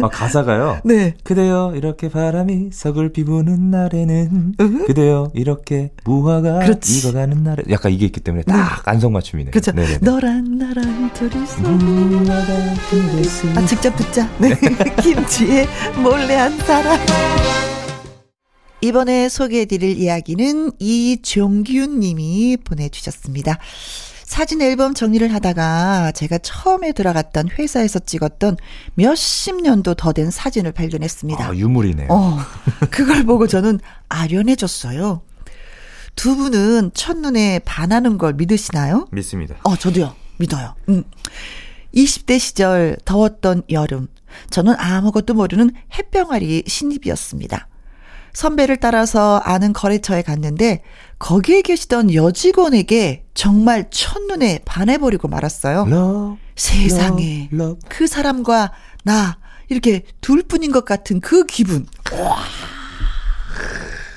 [0.00, 0.80] 아, 가사가요.
[0.84, 1.14] 네.
[1.24, 4.86] 그대여 이렇게 바람이 서글피 부는 날에는 으흠.
[4.86, 6.98] 그대여 이렇게 무화가 그렇지.
[6.98, 9.50] 익어가는 날에 약간 이게 있기 때문에 딱 안성맞춤이네요.
[9.52, 9.72] 그쵸?
[9.72, 9.98] 네네네.
[10.02, 11.60] 너랑 나랑 둘이서.
[11.62, 14.28] 무화과 그대스 아, 직접 듣자.
[14.38, 14.50] 네.
[15.02, 15.66] 김지혜
[16.02, 16.98] 몰래 한 사랑.
[18.80, 23.58] 이번에 소개해드릴 이야기는 이종균 님이 보내주셨습니다.
[24.28, 28.58] 사진 앨범 정리를 하다가 제가 처음에 들어갔던 회사에서 찍었던
[28.94, 31.46] 몇십 년도 더 된 사진을 발견했습니다.
[31.48, 32.08] 아, 유물이네요.
[32.10, 32.36] 어,
[32.90, 35.22] 그걸 보고 저는 아련해졌어요.
[36.14, 39.08] 두 분은 첫눈에 반하는 걸 믿으시나요?
[39.12, 39.54] 믿습니다.
[39.62, 40.14] 어, 저도요.
[40.36, 40.74] 믿어요.
[40.90, 41.04] 음.
[41.94, 44.08] 20대 시절 더웠던 여름.
[44.50, 47.66] 저는 아무것도 모르는 햇병아리 신입이었습니다.
[48.32, 50.82] 선배를 따라서 아는 거래처에 갔는데
[51.18, 55.86] 거기에 계시던 여직원에게 정말 첫눈에 반해버리고 말았어요.
[56.56, 57.48] 세상에.
[57.88, 58.72] 그 사람과
[59.04, 59.38] 나
[59.68, 61.86] 이렇게 둘뿐인 것 같은 그 기분.
[62.12, 62.36] 와.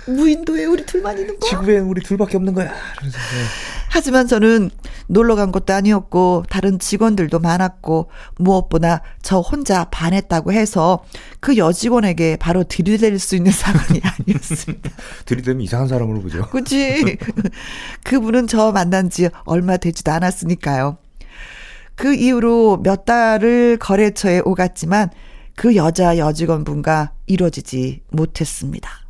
[0.08, 1.50] 무인도에 우리 둘만 있는 거야?
[1.50, 2.72] 지구엔 우리 둘밖에 없는 거야.
[2.72, 3.10] 네.
[3.90, 4.70] 하지만 저는
[5.08, 11.04] 놀러 간 것도 아니었고 다른 직원들도 많았고 무엇보다 저 혼자 반했다고 해서
[11.40, 14.90] 그 여직원에게 바로 들이댈 수 있는 상황이 아니었습니다.
[15.26, 16.48] 들이대면 이상한 사람으로 보죠.
[16.50, 17.18] 그치?
[18.04, 20.98] 그분은 저 만난 지 얼마 되지도 않았으니까요.
[21.96, 25.10] 그 이후로 몇 달을 거래처에 오갔지만
[25.56, 29.01] 그 여자 여직원분과 이루어지지 못했습니다.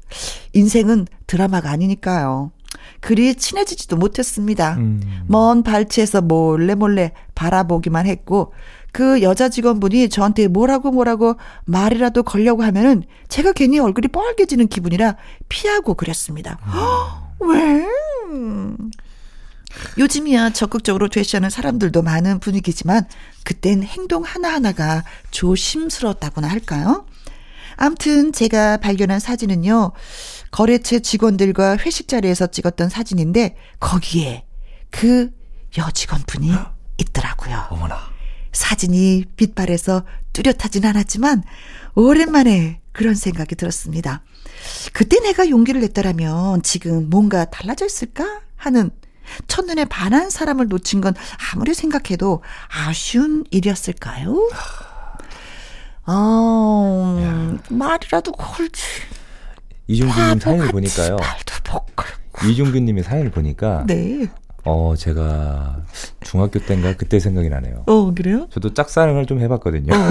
[0.54, 2.52] 인생은 드라마가 아니니까요.
[3.00, 4.76] 그리 친해지지도 못했습니다.
[4.76, 5.24] 음.
[5.28, 8.54] 먼 발치에서 몰래 몰래 바라보기만 했고
[8.92, 15.16] 그 여자 직원분이 저한테 뭐라고 뭐라고 말이라도 걸려고 하면은 제가 괜히 얼굴이 뻘개지는 기분이라
[15.50, 16.60] 피하고 그랬습니다.
[16.66, 17.86] 헉, 왜?
[19.98, 23.06] 요즘이야 적극적으로 대시하는 사람들도 많은 분위기지만
[23.44, 27.06] 그땐 행동 하나하나가 조심스러웠다고나 할까요?
[27.82, 29.94] 암튼 제가 발견한 사진은요.
[30.52, 34.46] 거래처 직원들과 회식 자리에서 찍었던 사진인데 거기에
[34.92, 35.32] 그
[35.76, 36.52] 여직원분이
[37.00, 37.66] 있더라고요.
[37.72, 37.98] 어머나.
[38.52, 41.42] 사진이 빛발에서 뚜렷하진 않았지만
[41.96, 44.22] 오랜만에 그런 생각이 들었습니다.
[44.94, 48.92] 그때 내가 용기를 냈더라면 지금 뭔가 달라졌을까 하는
[49.48, 51.16] 첫눈에 반한 사람을 놓친 건
[51.52, 54.38] 아무리 생각해도 아쉬운 일이었을까요?
[56.08, 58.82] 어, 말이라도 걸지.
[59.88, 61.18] 이중규님 사연을 보니까요.
[62.48, 64.28] 이중규님의 사연을 보니까 네.
[64.64, 65.84] 어 제가
[66.22, 67.84] 중학교 때인가 그때 생각이 나네요.
[67.88, 68.48] 어, 그래요?
[68.52, 69.94] 저도 짝사랑을 좀 해봤거든요.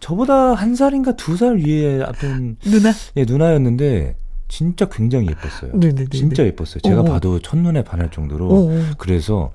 [0.00, 2.92] 저보다 한 살인가 두 살 위에 어떤 누나?
[3.16, 4.16] 예, 누나였는데
[4.48, 5.72] 진짜 굉장히 예뻤어요.
[5.74, 6.06] 네네네.
[6.12, 6.80] 진짜 예뻤어요.
[6.82, 7.04] 제가 어.
[7.04, 8.68] 봐도 첫눈에 반할 정도로 어.
[8.98, 9.52] 그래서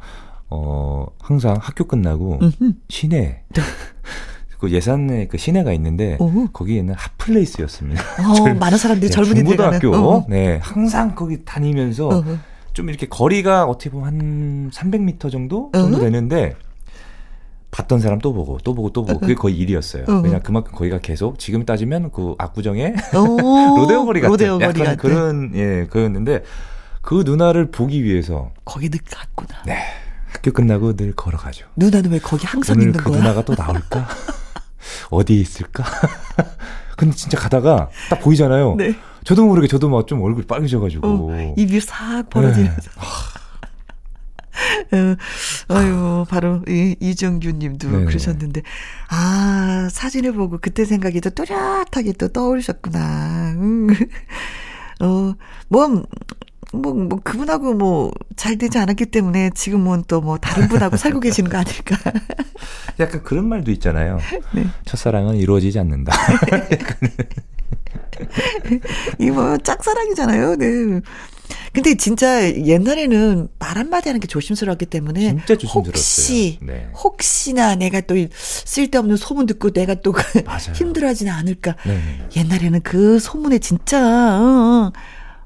[0.49, 2.73] 어 항상 학교 끝나고 음흠.
[2.89, 3.43] 시내
[4.59, 6.47] 그 예산에 그 시내가 있는데 오.
[6.51, 8.01] 거기에는 핫플레이스였습니다.
[8.19, 9.95] 어, 많은 사람들이 네, 젊은이들 중고등학교.
[9.95, 10.25] 어.
[10.27, 12.37] 네 항상 거기 다니면서 어, 어.
[12.73, 15.99] 좀 이렇게 거리가 어떻게 보면 한 300m 정도 정도 어?
[15.99, 16.55] 되는데
[17.71, 20.03] 봤던 사람 또 보고 또 보고 또 보고 그게 거의 일이었어요.
[20.09, 20.21] 어.
[20.23, 24.83] 왜냐 그만큼 거기가 계속 지금 따지면 그 압구정의 어, 로데오 거리 같은 로데오 거리 약간
[24.83, 24.97] 같은.
[24.97, 26.43] 그런 예 그였는데
[27.01, 29.61] 그 누나를 보기 위해서 거기 늘 갔구나.
[29.65, 29.77] 네
[30.39, 31.67] 학교 끝나고 늘 걸어가죠.
[31.75, 33.19] 누나는 왜 거기 항상 오늘 있는 그 거야?
[33.19, 34.07] 누나가 또 나올까?
[35.11, 35.83] 어디에 있을까?
[36.97, 38.75] 근데 진짜 가다가 딱 보이잖아요.
[38.75, 38.95] 네.
[39.25, 41.07] 저도 모르게 저도 막 좀 얼굴이 빨개져가지고.
[41.07, 42.89] 어, 입이 싹 벌어지면서.
[44.91, 48.05] 어, 아유, 바로 이, 이정규 님도 네네.
[48.05, 48.61] 그러셨는데,
[49.09, 53.55] 아, 사진을 보고 그때 생각이 또 또렷하게 또 떠오르셨구나.
[53.57, 53.87] 음.
[55.01, 55.33] 어,
[55.67, 56.03] 뭐,
[56.71, 61.49] 뭐, 뭐, 그분하고 뭐, 잘 되지 않았기 때문에 지금은 또 뭐, 다른 분하고 살고 계시는
[61.49, 61.97] 거 아닐까.
[62.99, 64.19] 약간 그런 말도 있잖아요.
[64.53, 64.67] 네.
[64.85, 66.13] 첫사랑은 이루어지지 않는다.
[69.19, 70.55] 이거 뭐, 짝사랑이잖아요.
[70.57, 71.01] 네.
[71.73, 75.21] 근데 진짜 옛날에는 말 한마디 하는 게 조심스러웠기 때문에.
[75.29, 75.87] 진짜 조심스러웠어요.
[75.87, 76.87] 혹시, 네.
[76.93, 80.13] 혹시나 내가 또 쓸데없는 소문 듣고 내가 또
[80.45, 80.73] 맞아요.
[80.75, 81.75] 힘들어하지는 않을까.
[81.85, 81.99] 네.
[82.35, 83.99] 옛날에는 그 소문에 진짜,
[84.39, 84.91] 어, 어,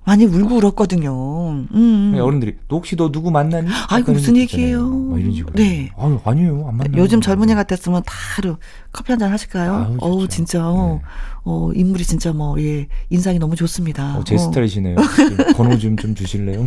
[0.06, 1.50] 많이 울고 울었거든요.
[1.52, 2.20] 음, 음.
[2.22, 3.70] 어른들이 너 혹시 너 누구 만났니?
[3.90, 4.88] 아이고, 무슨 얘기예요?
[4.90, 5.54] 막 이런 식으로.
[5.56, 5.90] 네.
[5.98, 6.68] 아유, 아니에요.
[6.68, 7.02] 안 만나요.
[7.02, 8.58] 요즘 젊은이 같았으면 다로
[8.92, 9.74] 커피 한 잔 하실까요?
[9.76, 10.28] 아유, 어우.
[10.28, 11.08] 진짜, 어, 네.
[11.46, 14.18] 어, 인물이 진짜 뭐, 예, 인상이 너무 좋습니다.
[14.18, 14.96] 어, 제 어, 스타일이시네요.
[15.00, 16.66] 혹시 번호 좀, 좀 주실래요?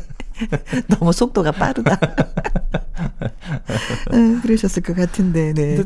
[0.88, 1.98] 너무 속도가 빠르다.
[4.12, 5.82] 응, 그러셨을 것 같은데, 네.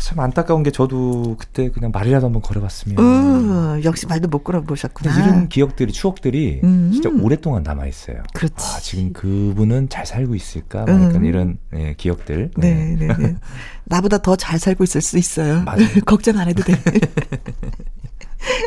[0.00, 2.98] 참 안타까운 게 저도 그때 그냥 말이라도 한번 걸어봤으면.
[2.98, 5.18] 어, 역시 말도 못 걸어보셨구나.
[5.18, 6.90] 이런 기억들이 추억들이 음.
[6.92, 8.22] 진짜 오랫동안 남아 있어요.
[8.32, 8.54] 그렇지.
[8.58, 10.84] 아, 지금 그분은 잘 살고 있을까?
[10.84, 11.04] 막 음.
[11.04, 12.50] 약간 이런 예, 기억들.
[12.56, 13.36] 네, 네, 네.
[13.84, 15.62] 나보다 더 잘 살고 있을 수 있어요.
[15.62, 15.86] 맞아요.
[16.06, 16.74] 걱정 안 해도 돼.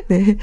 [0.09, 0.35] 네.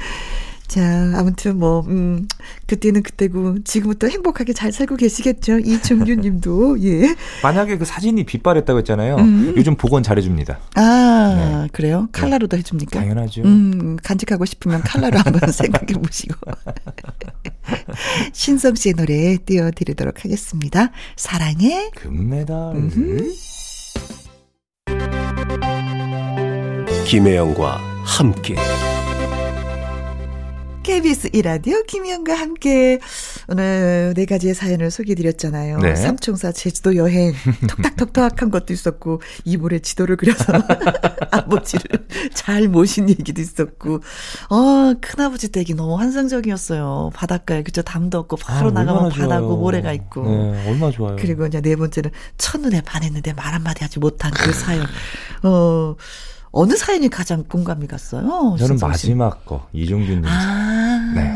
[0.69, 0.81] 자,
[1.15, 2.27] 아무튼 뭐, 음,
[2.67, 5.57] 그때는 그때고, 지금부터 행복하게 잘 살고 계시겠죠.
[5.57, 7.15] 이종규 님도, 예.
[7.41, 9.15] 만약에 그 사진이 빛발했다고 했잖아요.
[9.15, 9.53] 음.
[9.57, 10.59] 요즘 복원 잘해줍니다.
[10.75, 12.07] 아, 그래요?
[12.11, 12.99] 칼라로도 해줍니까?
[12.99, 13.41] 당연하죠.
[13.41, 16.35] 음, 간직하고 싶으면 칼라로 한번 생각해 보시고.
[18.31, 20.91] 신성 씨의 노래 띄워드리도록 하겠습니다.
[21.15, 21.89] 사랑해.
[21.95, 22.75] 금메달.
[22.75, 23.33] 음흠.
[27.07, 28.55] 김혜영과 함께
[30.89, 32.97] KBS 이라디오 김희영과 함께
[33.47, 35.77] 오늘 네 가지의 사연을 소개해드렸잖아요.
[35.77, 35.95] 네.
[35.95, 37.31] 삼총사 제주도 여행
[37.69, 40.51] 톡탁톡탁한 것도 있었고 이불에 지도를 그려서
[41.29, 43.99] 아버지를 잘 모신 얘기도 있었고
[44.49, 47.11] 어 큰아버지 댁이 너무 환상적이었어요.
[47.13, 49.57] 바닷가에 그저 담도 없고 바로 아, 나가면 바다고.
[49.57, 51.17] 모래가 있고 네, 얼마나 좋아요.
[51.19, 54.87] 그리고 이제 네 번째는 첫눈에 반했는데 말 한마디 하지 못한 그 사연.
[55.43, 55.95] 어
[56.51, 58.55] 어느 사연이 가장 공감이 갔어요?
[58.57, 58.77] 저는?
[58.81, 60.25] 마지막 거 이종균님.
[60.25, 61.31] 아, 네.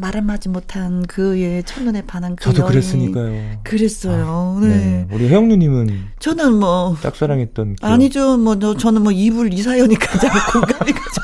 [0.00, 2.68] 말 한마디 못한 그의 첫눈에 반한 그 저도 여인.
[2.70, 3.60] 그랬으니까요.
[3.64, 4.58] 그랬어요.
[4.62, 5.06] 아, 네.
[5.10, 7.90] 우리 혜영 누님은 저는 뭐 짝사랑했던 기억.
[7.90, 8.36] 아니죠.
[8.36, 11.22] 뭐 저, 저는 뭐 이불 이 사연이 가장 공감이 가죠.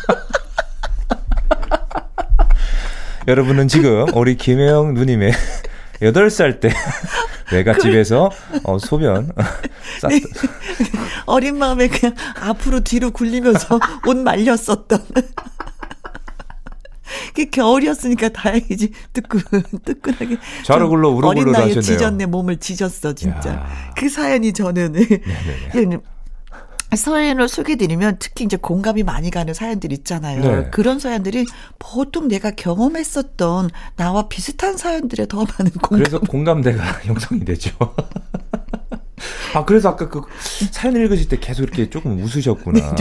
[3.29, 5.33] 여러분은 지금 우리 김혜영 누님의
[6.01, 6.71] 8살 때
[7.53, 8.31] 외갓집에서
[8.65, 9.31] 어, 소변
[10.01, 10.21] 쌌 네.
[11.27, 15.05] 어린 마음에 그냥 앞으로 뒤로 굴리면서 옷 말렸었던.
[17.35, 19.41] 그 겨울이었으니까 다행이지 뜨끈
[19.85, 20.37] 뜨끈하게
[20.89, 21.81] 굴러 우로 어린 나이에.
[21.81, 23.93] 지졌네 몸을 지졌어 진짜 야.
[23.97, 24.95] 그 사연이 저는
[26.97, 30.41] 사연을 소개드리면 특히 이제 공감이 많이 가는 사연들 있잖아요.
[30.41, 30.71] 네.
[30.71, 31.47] 그런 사연들이
[31.79, 35.99] 보통 내가 경험했었던 나와 비슷한 사연들에 더 많은 공감.
[35.99, 37.71] 그래서 공감대가 형성이 되죠.
[39.55, 40.23] 아 그래서 아까 그
[40.73, 42.95] 사연 읽으실 때 계속 이렇게 조금 웃으셨구나.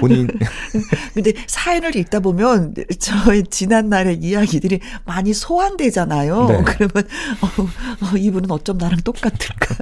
[0.00, 0.26] 본인
[1.14, 6.46] 근데 사연을 읽다 보면 저의 지난 날의 이야기들이 많이 소환되잖아요.
[6.46, 6.62] 네.
[6.64, 7.08] 그러면
[7.42, 7.62] 어,
[8.06, 9.74] 어, 이분은 어쩜 나랑 똑같을까?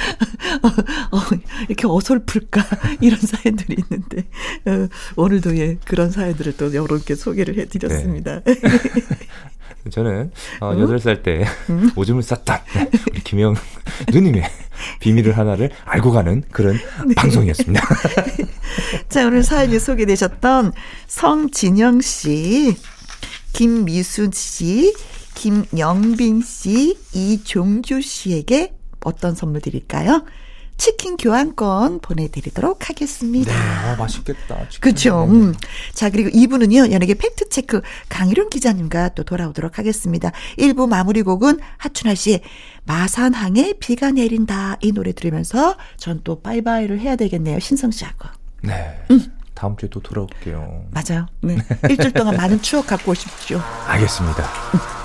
[0.62, 1.20] 어, 어,
[1.68, 2.64] 이렇게 어설플까?
[3.00, 4.24] 이런 사연들이 있는데
[4.66, 8.40] 어, 오늘도 예 그런 사연들을 또 여러 개 소개를 해드렸습니다.
[8.40, 8.54] 네.
[9.90, 11.46] 저는 어, 8살 때
[11.96, 12.58] 오줌을 쌌던
[13.10, 13.54] 우리 김영
[14.12, 14.44] 누님의
[15.00, 16.78] 비밀을 하나를 알고 가는 그런
[17.16, 17.82] 방송이었습니다.
[19.08, 20.72] 자, 오늘 사연이 소개되셨던
[21.06, 22.76] 성진영 씨,
[23.52, 24.94] 김미순 씨,
[25.34, 30.24] 김영빈 씨, 이종주 씨에게 어떤 선물 드릴까요?
[30.80, 33.52] 치킨 교환권 보내드리도록 하겠습니다.
[33.54, 34.66] 아, 맛있겠다.
[34.70, 34.80] 치킨.
[34.80, 35.24] 그렇죠.
[35.24, 35.54] 음.
[35.92, 40.32] 자, 그리고 2부는요, 연예계 팩트 체크 강희룡 기자님과 또 돌아오도록 하겠습니다.
[40.58, 42.40] 1부 마무리 곡은 하춘아 씨의
[42.86, 47.58] 마산항에 비가 내린다 이 노래 들으면서 전 또 빠이바이를 해야 되겠네요.
[47.60, 48.28] 신성 씨하고.
[48.62, 48.98] 네.
[49.54, 50.86] 다음 주에 또 돌아올게요.
[50.92, 51.26] 맞아요.
[51.42, 51.58] 네.
[51.90, 53.60] 일주일 동안 많은 추억 갖고 오십시오.
[53.86, 54.42] 알겠습니다.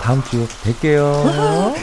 [0.01, 1.75] 다음 주에 뵐게요.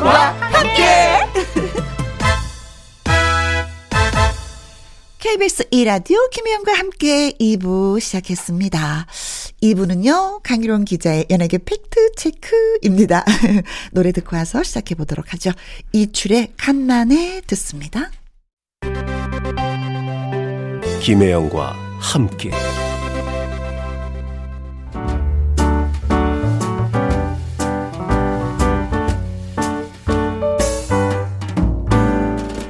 [0.00, 1.26] 김혜영과 함께.
[5.18, 9.06] KBS 2라디오 김혜영과 함께 2부 시작했습니다.
[9.62, 13.24] 2부는요, 강희롱 기자의 연예계 팩트 체크입니다.
[13.92, 15.50] 노래 듣고 와서 시작해 보도록 하죠.
[15.92, 18.10] 이출의 간만에 듣습니다.
[21.02, 22.50] 김혜영과 함께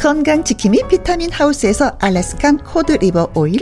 [0.00, 3.60] 건강지킴이 비타민 하우스에서 Alaskan cod liver oil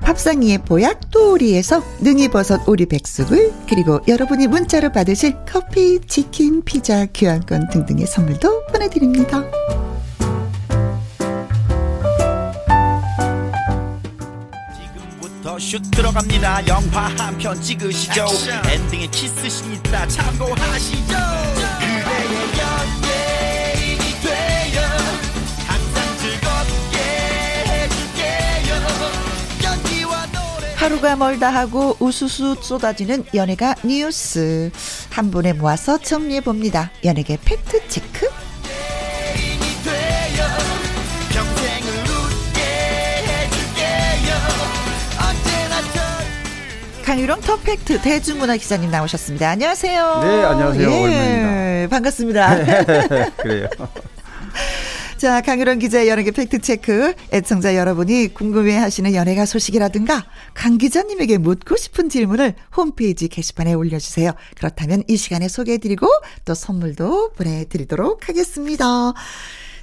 [0.00, 7.70] 밥상 위의 보약 또우리에서 능이버섯 오리 백숙을 그리고 여러분이 문자로 받으실 커피, 치킨, 피자, 교환권
[7.70, 9.42] 등등의 선물도 보내드립니다.
[14.74, 16.66] 지금부터 슛 들어갑니다.
[16.68, 18.26] 영화 한 편 찍으시죠.
[18.70, 21.16] 엔딩에 키스신 있다 참고하시죠
[30.86, 34.70] 하루가 멀다 하고 우수수 쏟아지는 연예가 뉴스
[35.10, 36.92] 한 번에 모아서 정리해 봅니다.
[37.04, 38.28] 연예계 팩트 체크.
[47.04, 49.50] 강유령 터팩트 대중문화 기자님 나오셨습니다.
[49.50, 50.20] 안녕하세요.
[50.22, 50.88] 네, 안녕하세요.
[50.88, 51.88] 예.
[51.90, 53.30] 반갑습니다.
[53.38, 53.68] 그래요.
[55.16, 57.14] 자, 강유령 기자의 연예계 팩트체크.
[57.32, 64.32] 애청자 여러분이 궁금해 하시는 연예가 소식이라든가 강 기자님에게 묻고 싶은 질문을 홈페이지 게시판에 올려주세요.
[64.56, 66.06] 그렇다면 이 시간에 소개해드리고
[66.44, 69.14] 또 선물도 보내드리도록 하겠습니다.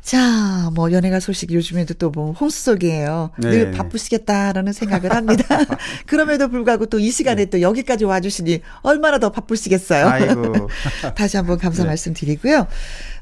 [0.03, 3.31] 자, 뭐 연예가 소식 요즘에도 또 뭐 홍수속이에요.
[3.39, 3.49] 네.
[3.49, 5.43] 늘 바쁘시겠다라는 생각을 합니다.
[6.05, 10.05] 그럼에도 불구하고 또 이 시간에 또 여기까지 와주시니 얼마나 더 바쁘시겠어요.
[10.07, 10.69] 아이고.
[11.15, 11.87] 다시 한번 감사 네.
[11.89, 12.67] 말씀드리고요.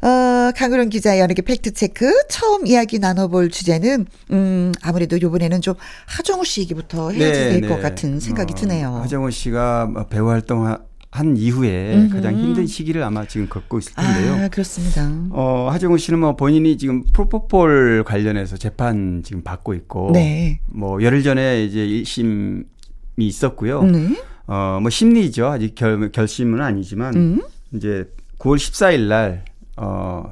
[0.02, 5.76] 어, 강으론 기자의 연예계 팩트 체크 처음 이야기 나눠볼 주제는, 음, 아무래도 요번에는 좀
[6.08, 8.96] 하정우 씨 얘기부터 해야 될 것 같은 생각이 어, 드네요.
[9.04, 10.66] 하정우 씨가 뭐 배우 활동
[11.12, 12.16] 한 이후에 음흠.
[12.16, 14.46] 가장 힘든 시기를 아마 지금 겪고 있을 텐데요.
[14.46, 15.12] 아, 그렇습니다.
[15.32, 20.62] 어, 하정우 씨는 뭐 본인이 지금 프로포폴 관련해서 재판 지금 받고 있고 네.
[20.68, 22.64] 뭐 열흘 전에 이제 1심이
[23.18, 23.84] 있었고요.
[23.84, 24.16] 네.
[24.48, 25.48] 어, 뭐 심리죠.
[25.48, 27.42] 아직 결, 결심은 아니지만 음.
[27.74, 29.44] 이제 9월 14일 날
[29.76, 30.32] 어,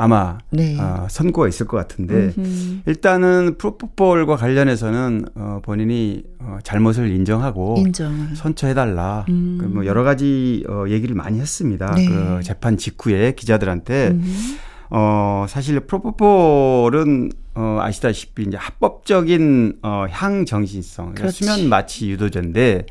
[0.00, 0.78] 아마 네.
[0.80, 2.82] 어, 선고가 있을 것 같은데 음흠.
[2.86, 8.32] 일단은 프로포폴과 관련해서는 어, 본인이 어, 잘못을 인정하고 인정.
[8.36, 9.26] 선처해달라.
[9.28, 9.58] 음.
[9.60, 11.92] 그뭐 여러 가지 어, 얘기를 많이 했습니다.
[11.96, 12.06] 네.
[12.06, 14.58] 그 재판 직후에 기자들한테 음.
[14.90, 21.32] 어, 사실 프로포폴은 어, 아시다시피 이제 합법적인 어, 향정신성 그러니까.
[21.32, 22.86] 수면 마취 유도제인데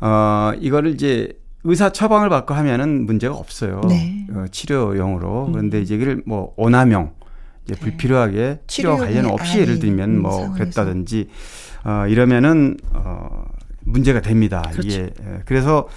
[0.00, 1.32] 어, 이거를 이제
[1.68, 3.82] 의사 처방을 받고 하면은 문제가 없어요.
[3.88, 4.26] 네.
[4.32, 5.50] 어, 치료용으로.
[5.52, 5.82] 그런데 음.
[5.82, 7.12] 이제 이걸 뭐 오남용
[7.64, 7.80] 이제 네.
[7.80, 10.54] 불필요하게 치료 관련 없이 예를 들면 뭐 상황에서.
[10.54, 11.28] 그랬다든지
[11.84, 13.44] 어, 이러면은 어,
[13.80, 14.62] 문제가 됩니다.
[14.72, 14.88] 그렇죠.
[14.88, 15.88] 이게 예, 그래서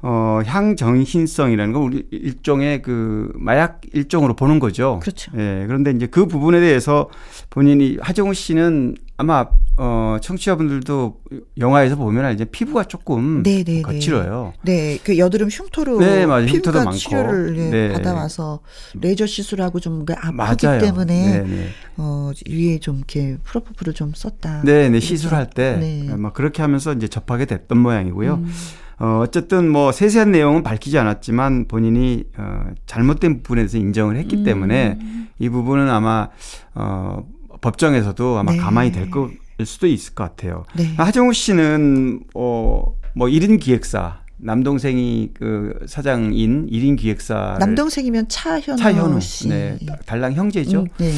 [0.00, 4.98] 어, 향정신성이라는 건 우리 일종의 그 마약 일종으로 보는 거죠.
[5.00, 5.30] 그렇죠.
[5.36, 7.08] 예, 그런데 이제 그 부분에 대해서
[7.48, 9.46] 본인이 하정우 씨는 아마
[9.76, 11.20] 어 청취자분들도
[11.58, 13.82] 영화에서 보면 이제 피부가 조금 네, 네, 네.
[13.82, 14.52] 거칠어요.
[14.62, 16.46] 네, 그 여드름 흉터로 네, 맞아요.
[16.46, 16.98] 피부가 흉터도 많고.
[16.98, 17.92] 치료를 예, 네.
[17.92, 18.60] 받아와서
[19.00, 20.80] 레이저 시술하고 좀그 아프기 맞아요.
[20.80, 21.68] 때문에 네, 네.
[21.96, 24.62] 어 위에 좀 이렇게 프로포프를 좀 썼다.
[24.64, 24.98] 네, 네.
[24.98, 26.14] 시술할 때, 네.
[26.16, 28.34] 막 그렇게 하면서 이제 접하게 됐던 모양이고요.
[28.34, 28.52] 음.
[28.98, 34.44] 어, 어쨌든 뭐 세세한 내용은 밝히지 않았지만 본인이 어, 잘못된 부분에 대해서 인정을 했기 음.
[34.44, 34.98] 때문에
[35.38, 36.28] 이 부분은 아마
[36.74, 37.24] 어,
[37.62, 38.58] 법정에서도 아마 네.
[38.58, 39.30] 가만히 될 거,
[39.64, 40.64] 수도 있을 것 같아요.
[40.74, 40.94] 네.
[40.96, 49.48] 하정우 씨는 어, 뭐 1인 기획사 남동생이 그 사장인 1인 기획사 남동생이면 차현우, 차현우 씨.
[49.48, 50.80] 네, 달랑 형제죠.
[50.80, 51.12] 음, 네.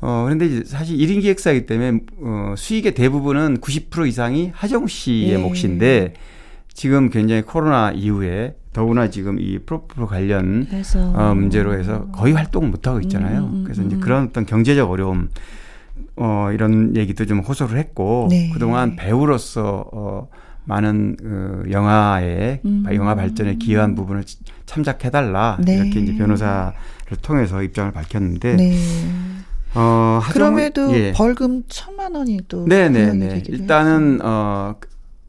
[0.00, 5.36] 어, 그런데 사실 1인 기획사이기 때문에, 어, 수익의 대부분은 90% 이상이 하정우 씨의 예.
[5.36, 6.14] 몫인데,
[6.72, 12.70] 지금 굉장히 코로나 이후에 더구나 지금 이 프로포 관련 그래서 어, 문제로 해서 거의 활동을
[12.70, 13.40] 못하고 있잖아요.
[13.40, 14.00] 음, 음, 그래서 이제 음.
[14.00, 15.28] 그런 어떤 경제적 어려움,
[16.16, 18.50] 어, 이런 얘기도 좀 호소를 했고, 네.
[18.52, 20.28] 그동안 배우로서, 어,
[20.64, 22.84] 많은 그 영화에 음.
[22.94, 24.24] 영화 발전에 기여한 부분을
[24.66, 25.76] 참작해달라 네.
[25.76, 26.72] 이렇게 이제 변호사를
[27.22, 28.76] 통해서 입장을 밝혔는데 네.
[29.74, 31.12] 어, 하정우- 그럼에도 예.
[31.12, 33.10] 벌금 천만 원이 또 네네네.
[33.10, 34.76] 구형이 되기도 일단은 어,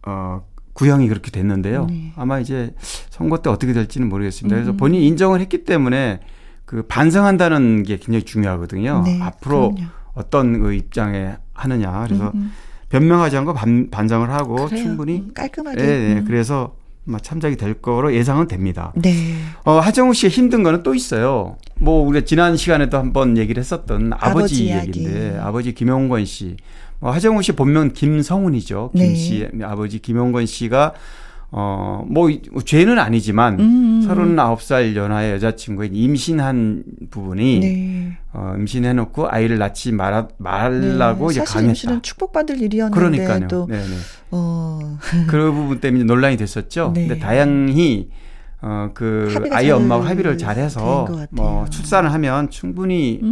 [0.05, 0.43] 어
[0.74, 1.86] 구형이 그렇게 됐는데요.
[1.88, 2.11] 네.
[2.15, 2.74] 아마 이제
[3.09, 4.55] 선거 때 어떻게 될지는 모르겠습니다.
[4.55, 4.78] 그래서 음.
[4.78, 6.22] 본인이 인정을 했기 때문에
[6.65, 9.03] 그 반성한다는 게 굉장히 중요하거든요.
[9.05, 9.91] 네, 앞으로 그럼요.
[10.14, 12.05] 어떤 그 입장에 하느냐.
[12.07, 12.51] 그래서 음,
[12.89, 14.84] 변명하지 않고 반, 반성을 하고 그래요.
[14.84, 15.82] 충분히 음, 깔끔하게.
[15.82, 16.20] 네, 네.
[16.20, 16.26] 음.
[16.26, 16.76] 그래서
[17.22, 18.93] 참작이 될 거로 예상은 됩니다.
[18.95, 19.36] 네.
[19.66, 21.57] 어, 하정우 씨의 힘든 거는 또 있어요.
[21.80, 24.89] 뭐, 우리가 지난 시간에도 한번 얘기를 했었던 아버지, 아버지.
[24.89, 26.57] 얘기인데, 아버지 김용건 씨.
[26.99, 28.91] 뭐, 하정우 씨 본명 김성훈이죠.
[28.95, 29.16] 김 네.
[29.16, 30.93] 씨, 아버지 김용건 씨가,
[31.53, 34.05] 어, 뭐, 이- 죄는 아니지만, 음.
[34.07, 38.17] 39살 연하의 여자친구에 임신한 부분이, 네.
[38.31, 41.31] 어, 임신해놓고 아이를 낳지 말아, 말라고 네.
[41.33, 41.69] 이제 사실 강요했다.
[41.71, 43.47] 임신은 축복받을 일이었는데 그러니까요.
[43.49, 43.83] 또 네네.
[44.31, 44.97] 어,
[45.27, 46.93] 그 부분 때문에 논란이 됐었죠.
[46.95, 47.07] 네.
[47.07, 48.09] 근데 다행히
[48.63, 51.07] 어 그 아이 잘 엄마가 합의를 잘해서.
[51.31, 53.25] 뭐 출산을 하면 충분히 어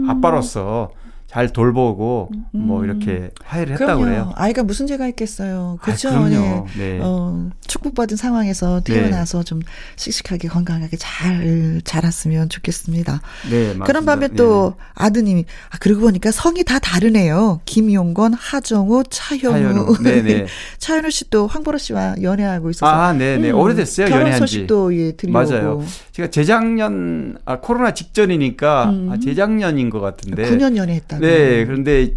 [0.00, 0.08] 음.
[0.08, 0.90] 아빠로서
[1.36, 2.84] 잘 돌보고 뭐 음.
[2.86, 4.00] 이렇게 화해를 했다고.
[4.04, 4.32] 그래요.
[4.36, 5.76] 아이가 무슨 죄가 있겠어요.
[5.78, 6.08] 아, 그렇죠.
[6.08, 6.66] 그럼요.
[6.78, 6.98] 네.
[7.02, 9.60] 어, 축복받은 상황에서 태어나서 좀
[9.96, 13.20] 씩씩하게 건강하게 잘 자랐으면 좋겠습니다.
[13.50, 13.84] 네, 맞습니다.
[13.84, 17.60] 그런 반면 또 아드님이 아 그러고 보니까 성이 다 다르네요.
[17.66, 19.52] 김용건, 하정우, 차현우.
[19.52, 20.02] 차현우.
[20.02, 20.46] 네네.
[20.78, 23.50] 차현우 씨도 황보라 씨와 연애하고 있어서 아, 네 네.
[23.50, 24.06] 음, 오래됐어요.
[24.06, 24.54] 결혼 연애한 지.
[24.54, 25.50] 소식도 예 들려오고.
[25.50, 25.84] 맞아요.
[26.12, 29.10] 제가 재작년 아 코로나 직전이니까 음.
[29.12, 30.44] 아, 재작년인 것 같은데.
[30.50, 31.25] 9년 연애했다고.
[31.26, 32.16] 네, 그런데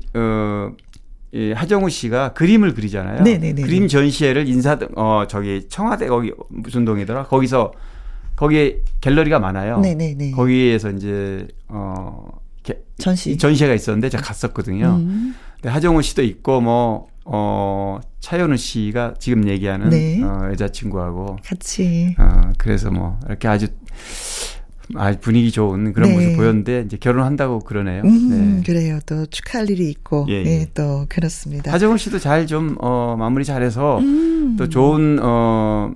[1.34, 3.22] 어이 하정우 씨가 그림을 그리잖아요.
[3.24, 3.62] 네네네.
[3.62, 7.24] 그림 전시회를 인사동 어 저기 청와대 거기 무슨 동이더라?
[7.26, 7.72] 거기서
[8.36, 9.80] 거기에 갤러리가 많아요.
[9.80, 10.32] 네네네.
[10.32, 12.26] 거기에서 이제 어
[12.64, 13.32] 게- 전시.
[13.32, 14.88] 이 전시회가 있었는데 제가 갔었거든요.
[15.02, 15.36] 음.
[15.56, 20.20] 근데 하정우 씨도 있고 뭐 어 차현우 씨가 지금 얘기하는 네.
[20.24, 22.16] 어, 여자친구하고 같이.
[22.18, 23.68] 어 그래서 뭐 이렇게 아주
[24.96, 26.16] 아주 분위기 좋은 그런 네.
[26.16, 28.02] 모습 보였는데 이제 결혼한다고 그러네요.
[28.06, 28.64] 음, 네.
[28.66, 29.00] 그래요.
[29.06, 30.68] 또 축하할 일이 있고, 예, 예, 예.
[30.74, 31.72] 또 그렇습니다.
[31.72, 34.56] 하정우 씨도 잘 좀 어, 마무리 잘해서 음.
[34.58, 35.92] 또 좋은 어,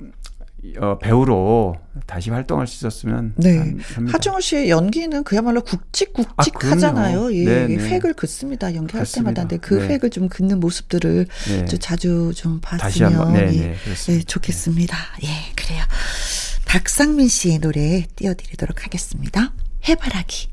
[0.80, 1.76] 어, 배우로
[2.06, 3.58] 다시 활동할 수 있었으면 네.
[3.58, 4.16] 한- 합니다.
[4.18, 6.76] 하정우 씨의 연기는 그야말로 아, 굵직굵직 그럼요.
[6.76, 7.34] 하잖아요.
[7.34, 7.90] 예, 네, 예, 네.
[7.90, 8.68] 획을 긋습니다.
[8.68, 9.32] 연기할 그렇습니다.
[9.34, 9.42] 때마다.
[9.48, 9.94] 근데 그 네.
[9.96, 11.66] 획을 좀 긋는 모습들을 네.
[11.66, 13.76] 좀 자주 좀 봤으면 다시 한번 네, 예, 네.
[14.10, 14.96] 예, 좋겠습니다.
[15.24, 15.82] 예, 그래요.
[16.74, 19.54] 박상민 씨의 노래 띄워드리도록 하겠습니다.
[19.88, 20.48] 해바라기.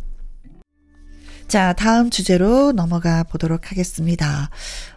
[1.48, 4.50] 자, 다음 주제로 넘어가 보도록 하겠습니다.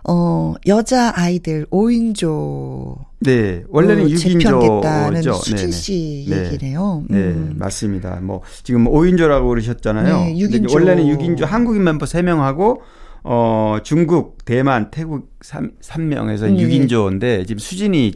[0.04, 3.06] 어, 여자 아이들 5인조.
[3.22, 5.46] 네, 원래는 재편겠다는 6인조죠.
[5.46, 6.48] 수진 씨 네.
[6.48, 7.06] 얘기네요.
[7.08, 7.56] 네, 음.
[7.58, 8.20] 맞습니다.
[8.22, 10.26] 뭐 지금 5인조라고 그러셨잖아요.
[10.26, 10.74] 네, 근데 6인조.
[10.74, 12.82] 원래는 6인조 한국인 멤버 3명하고
[13.24, 16.66] 어 중국, 대만, 태국 3, 3명에서 네.
[16.66, 18.14] 6인조인데 지금 수진이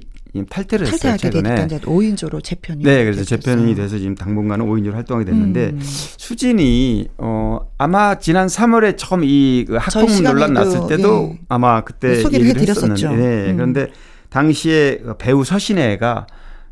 [0.49, 1.65] 탈퇴를 했어요, 최근에.
[1.65, 2.83] 이제 5인조로 재편이.
[2.83, 3.39] 네, 그래서 됐었어요.
[3.39, 5.79] 재편이 돼서 지금 당분간은 5인조로 활동하게 됐는데 음.
[5.81, 11.39] 수진이 어 아마 지난 3월에 처음 이그 저희 학폭 논란 났을 때도 예.
[11.49, 12.91] 아마 그때 소개를 얘기를 해드렸었죠.
[12.93, 13.55] 했었는데 네, 음.
[13.57, 13.87] 그런데
[14.29, 16.27] 당시에 배우 서신혜가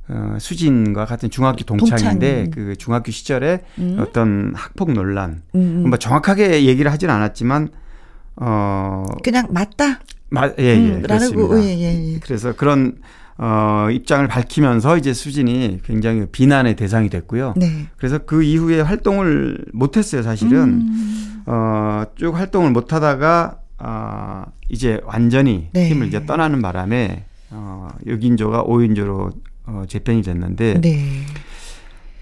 [0.08, 2.51] 어, 수진과 같은 중학교 동창인데 동창.
[2.51, 3.97] 그 중학교 시절에 음.
[3.99, 5.89] 어떤 학폭 논란 음, 음.
[5.89, 7.70] 뭐 정확하게 얘기를 하진 않았지만
[8.36, 10.01] 어 그냥 맞다.
[10.30, 11.64] 마, 예, 예, 음, 그렇습니다.
[11.64, 12.20] 예, 예, 예.
[12.20, 12.97] 그래서 그런
[13.38, 17.56] 어 입장을 밝히면서 이제 수진이 굉장히 비난의 대상이 됐고요.
[17.58, 17.88] 네.
[17.98, 20.64] 그래서 그 이후에 활동을 못했어요, 사실은.
[20.64, 21.44] 음.
[21.46, 25.90] 어, 쭉 활동을 못하다가, 아, 이제 완전히 네.
[25.90, 29.32] 팀을 이제 떠나는 바람에, 어, 6인조가 5인조로
[29.68, 31.24] 어, 재편이 됐는데, 네.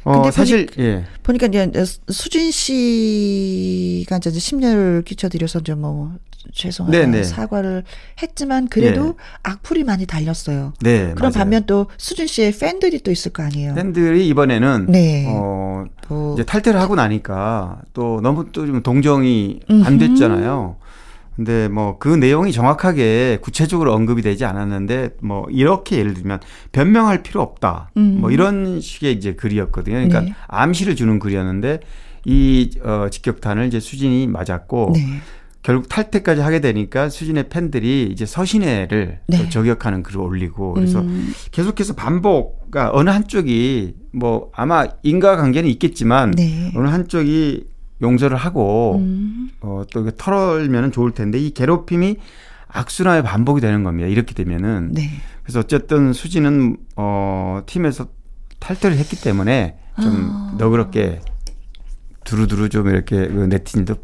[0.03, 1.05] 어, 근데 사실 예.
[1.23, 1.71] 보니까 이제
[2.09, 6.11] 수진 씨가 이제 심려를 끼쳐드려서 이제 뭐
[6.53, 7.23] 죄송하다 네네.
[7.23, 7.83] 사과를
[8.21, 9.13] 했지만 그래도 예.
[9.43, 10.73] 악플이 많이 달렸어요.
[10.81, 11.13] 네.
[11.15, 11.31] 그럼 맞아요.
[11.33, 13.75] 반면 또 수진 씨의 팬들이 또 있을 거 아니에요.
[13.75, 15.25] 팬들이 이번에는 네.
[15.29, 15.63] 어
[16.09, 19.61] 뭐 이제 탈퇴를 하고 나니까 또 너무 또 좀 동정이.
[19.83, 20.75] 안 됐잖아요.
[21.36, 26.39] 근데 뭐 그 내용이 정확하게 구체적으로 언급이 되지 않았는데 뭐 이렇게 예를 들면
[26.71, 27.91] 변명할 필요 없다.
[27.95, 28.17] 음.
[28.19, 29.95] 뭐 이런 식의 이제 글이었거든요.
[29.95, 30.34] 그러니까 네.
[30.47, 31.79] 암시를 주는 글이었는데
[32.25, 35.05] 이 어, 직격탄을 이제 수진이 맞았고 네.
[35.61, 39.38] 결국 탈퇴까지 하게 되니까 수진의 팬들이 이제 서신회를 네.
[39.38, 46.31] 또 저격하는 글을 올리고 그래서 음, 계속해서 반복, 그러니까 어느 한쪽이 뭐 아마 인과관계는 있겠지만
[46.31, 46.71] 네.
[46.75, 47.63] 어느 한쪽이
[48.03, 52.17] 용서를 하고 음, 어, 또 털어면 좋을 텐데 이 괴롭힘이
[52.67, 54.07] 악순환의 반복이 되는 겁니다.
[54.07, 55.09] 이렇게 되면은 네.
[55.43, 58.07] 그래서 어쨌든 수지는 어, 팀에서
[58.59, 60.55] 탈퇴를 했기 때문에 좀 아.
[60.57, 61.21] 너그럽게
[62.23, 63.95] 두루두루 좀 이렇게 그 네티즌도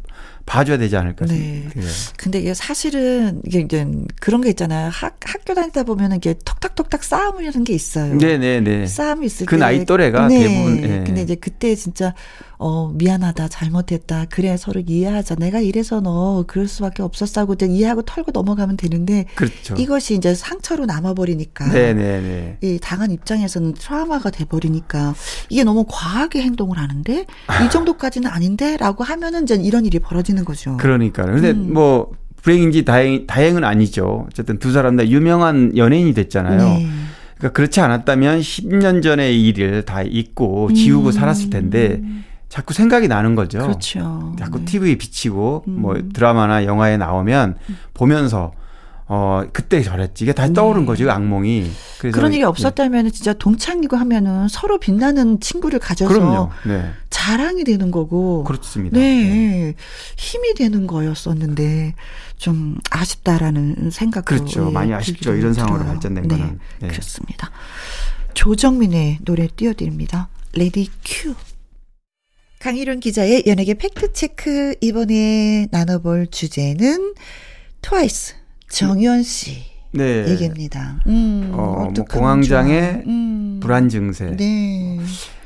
[0.45, 1.35] 봐줘야 되지 않을까 네.
[1.35, 1.91] 생각해요.
[2.17, 3.87] 근데 이게 사실은 이게 이제
[4.19, 4.89] 그런 게 있잖아요.
[4.91, 8.15] 학, 학교 다니다 보면은 이게 톡탁톡탁 싸움이라는 게 있어요.
[8.15, 8.87] 네네네.
[8.87, 9.59] 싸움이 있을 그 때.
[9.59, 10.39] 나이 또래가 네.
[10.47, 11.03] 대부분, 예.
[11.05, 12.13] 근데 이제 그때 진짜
[12.62, 18.01] 어 미안하다 잘못했다 그래 서로 이해하자 내가 이래서 너 그럴 수밖에 없었어 하고 이제 이해하고
[18.01, 19.76] 털고 넘어가면 되는데 그렇죠.
[19.76, 22.57] 이것이 이제 상처로 남아버리니까 네네네.
[22.62, 25.16] 이 당한 입장에서는 트라우마가 돼버리니까
[25.47, 27.26] 이게 너무 과하게 행동을 하는데
[27.66, 30.76] 이 정도까지는 아닌데 라고 하면은 이제 이런 일이 벌어지는 거죠.
[30.76, 31.28] 그러니까요.
[31.28, 31.74] 근데 음.
[31.74, 34.26] 뭐 불행인지 다행 다행은 아니죠.
[34.28, 36.57] 어쨌든 두 사람 다 유명한 연예인이 됐잖아요.
[36.57, 36.89] 네.
[37.38, 41.12] 그러니까 그렇지 않았다면 10년 전의 일을 다 잊고 지우고 음.
[41.14, 42.01] 살았을 텐데
[42.49, 43.59] 자꾸 생각이 나는 거죠.
[43.59, 44.33] 그렇죠.
[44.37, 44.65] 자꾸 네.
[44.65, 45.81] TV에 비치고 음.
[45.81, 47.57] 뭐 드라마나 영화에 나오면
[47.93, 48.51] 보면서
[49.11, 51.71] 어 그때 저랬지 이게 다시 떠오른 거죠 그 악몽이.
[51.99, 52.45] 그래서 그런 일이 예.
[52.45, 56.49] 없었다면 진짜 동창이고 하면은 서로 빛나는 친구를 가져서 그럼요.
[56.67, 56.91] 네.
[57.09, 58.97] 자랑이 되는 거고 그렇습니다.
[58.97, 59.75] 네.
[60.17, 61.95] 힘이 되는 거였었는데
[62.37, 64.67] 좀 아쉽다라는 생각도 그렇죠.
[64.69, 65.35] 예, 많이 아쉽죠.
[65.35, 65.85] 이런 상황으로.
[65.85, 66.37] 발전된 네.
[66.37, 66.59] 거는.
[66.79, 66.87] 네.
[66.87, 67.51] 그렇습니다.
[68.33, 70.29] 조정민의 노래 띄워드립니다.
[70.53, 71.36] Ready cue.
[72.60, 77.14] 강희룡 기자의 연예계 팩트체크 이번에 나눠볼 주제는
[77.82, 78.36] 트와이스
[78.67, 79.62] 정연 씨
[79.93, 80.28] 네.
[80.28, 80.99] 얘기입니다.
[81.07, 83.03] 음, 어, 뭐 공황장애.
[83.07, 83.60] 음.
[83.62, 84.36] 불안 증세.
[84.36, 84.99] 네.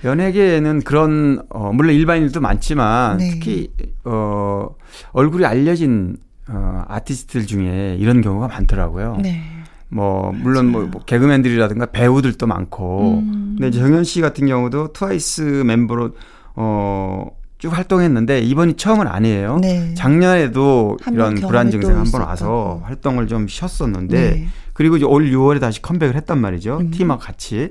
[0.04, 3.30] 연예계에는 그런 어 물론 일반인들도 많지만 네.
[3.30, 3.72] 특히
[4.04, 4.70] 어
[5.12, 9.20] 얼굴이 알려진 어 아티스트들 중에 이런 경우가 많더라고요.
[9.22, 9.40] 네.
[9.88, 13.20] 뭐 물론 뭐, 뭐 개그맨들이라든가 배우들도 많고.
[13.20, 13.56] 음.
[13.60, 16.16] 근데 정현 씨 같은 경우도 트와이스 멤버로
[16.56, 19.60] 어 쭉 활동했는데 이번이 처음은 아니에요.
[19.62, 19.94] 네.
[19.94, 22.22] 작년에도 이런 불안 증세가 또한 번.
[22.24, 24.48] 와서 활동을 좀 쉬었었는데 네.
[24.74, 26.80] 그리고 이제 올 6월에 다시 컴백을 했단 말이죠.
[26.80, 26.92] 음.
[26.92, 27.70] 팀하고 같이.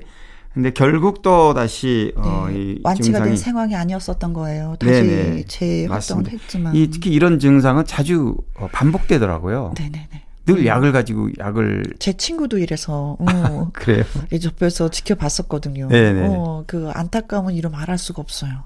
[0.51, 2.55] 근데 결국 또 다시 어, 네.
[2.57, 4.77] 이 완치가 된 증상이 상황이 아니었었던 거예요.
[4.79, 5.43] 다시 네네.
[5.47, 6.31] 재활동을 맞습니다.
[6.31, 6.75] 했지만.
[6.75, 9.75] 이 특히 이런 증상은 자주 어, 반복되더라고요.
[9.77, 10.09] 네네네.
[10.45, 10.65] 늘 음.
[10.65, 14.03] 약을 가지고 약을 제 친구도 이래서 어, 그래요.
[14.31, 15.87] 이 옆에서 지켜봤었거든요.
[15.87, 16.27] 네네.
[16.27, 18.63] 어, 그 안타까움은 이루 말할 수가 없어요.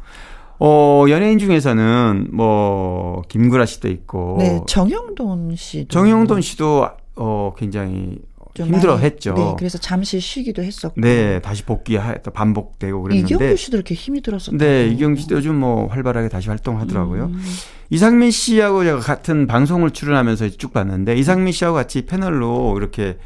[0.60, 8.20] 어, 연예인 중에서는 뭐 김구라 씨도 있고 네, 정영돈 씨도 정영돈 씨도 어 굉장히
[8.58, 9.34] 좀 힘들어 많이- 했죠.
[9.34, 11.00] 네, 그래서 잠시 쉬기도 했었고.
[11.00, 14.58] 네, 다시 복귀또 반복되고 그랬는데 이경규 씨도 이렇게 힘이 들었었고.
[14.58, 17.26] 네, 이경규 씨도 요즘 뭐 활발하게 다시 활동하더라고요.
[17.26, 17.42] 음.
[17.90, 23.18] 이상민 씨하고 제가 같은 방송을 출연하면서 쭉 봤는데 이상민 씨하고 같이 패널로 이렇게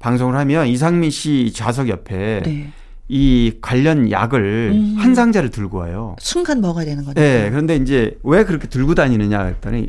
[0.00, 2.70] 방송을 하면 이상민 씨 좌석 옆에 네.
[3.08, 4.94] 이 관련 약을 음.
[4.98, 6.16] 한 상자를 들고 와요.
[6.18, 7.14] 순간 먹어야 되는 거죠.
[7.20, 9.88] 네, 그런데 이제 왜 그렇게 들고 다니느냐 했더니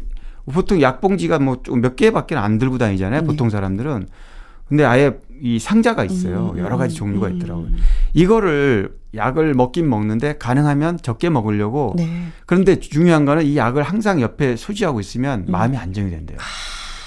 [0.51, 3.21] 보통 약봉지가 뭐 몇 개밖에 안 들고 다니잖아요.
[3.21, 3.27] 네.
[3.27, 4.07] 보통 사람들은.
[4.69, 5.11] 근데 아예
[5.41, 6.51] 이 상자가 있어요.
[6.55, 7.35] 음, 여러 가지 음, 종류가 음.
[7.35, 7.67] 있더라고요.
[8.13, 12.27] 이거를 약을 먹긴 먹는데 가능하면 적게 먹으려고 네.
[12.45, 15.51] 그런데 중요한 거는 이 약을 항상 옆에 소지하고 있으면 음.
[15.51, 16.37] 마음이 안정이 된대요.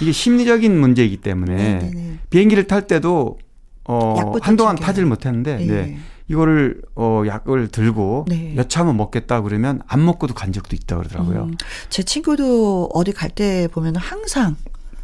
[0.00, 2.18] 이게 심리적인 문제이기 때문에 네, 네, 네.
[2.30, 3.38] 비행기를 탈 때도
[3.84, 4.86] 어 한동안 챙겨요.
[4.86, 5.66] 타질 못했는데 네.
[5.66, 5.98] 네.
[6.28, 8.54] 이거를 어 약을 들고 네.
[8.56, 11.42] 여차하면 먹겠다 그러면 안 먹고도 간 적도 있다 그러더라고요.
[11.44, 11.56] 음,
[11.90, 14.56] 제 친구도 어디 갈 때 보면 항상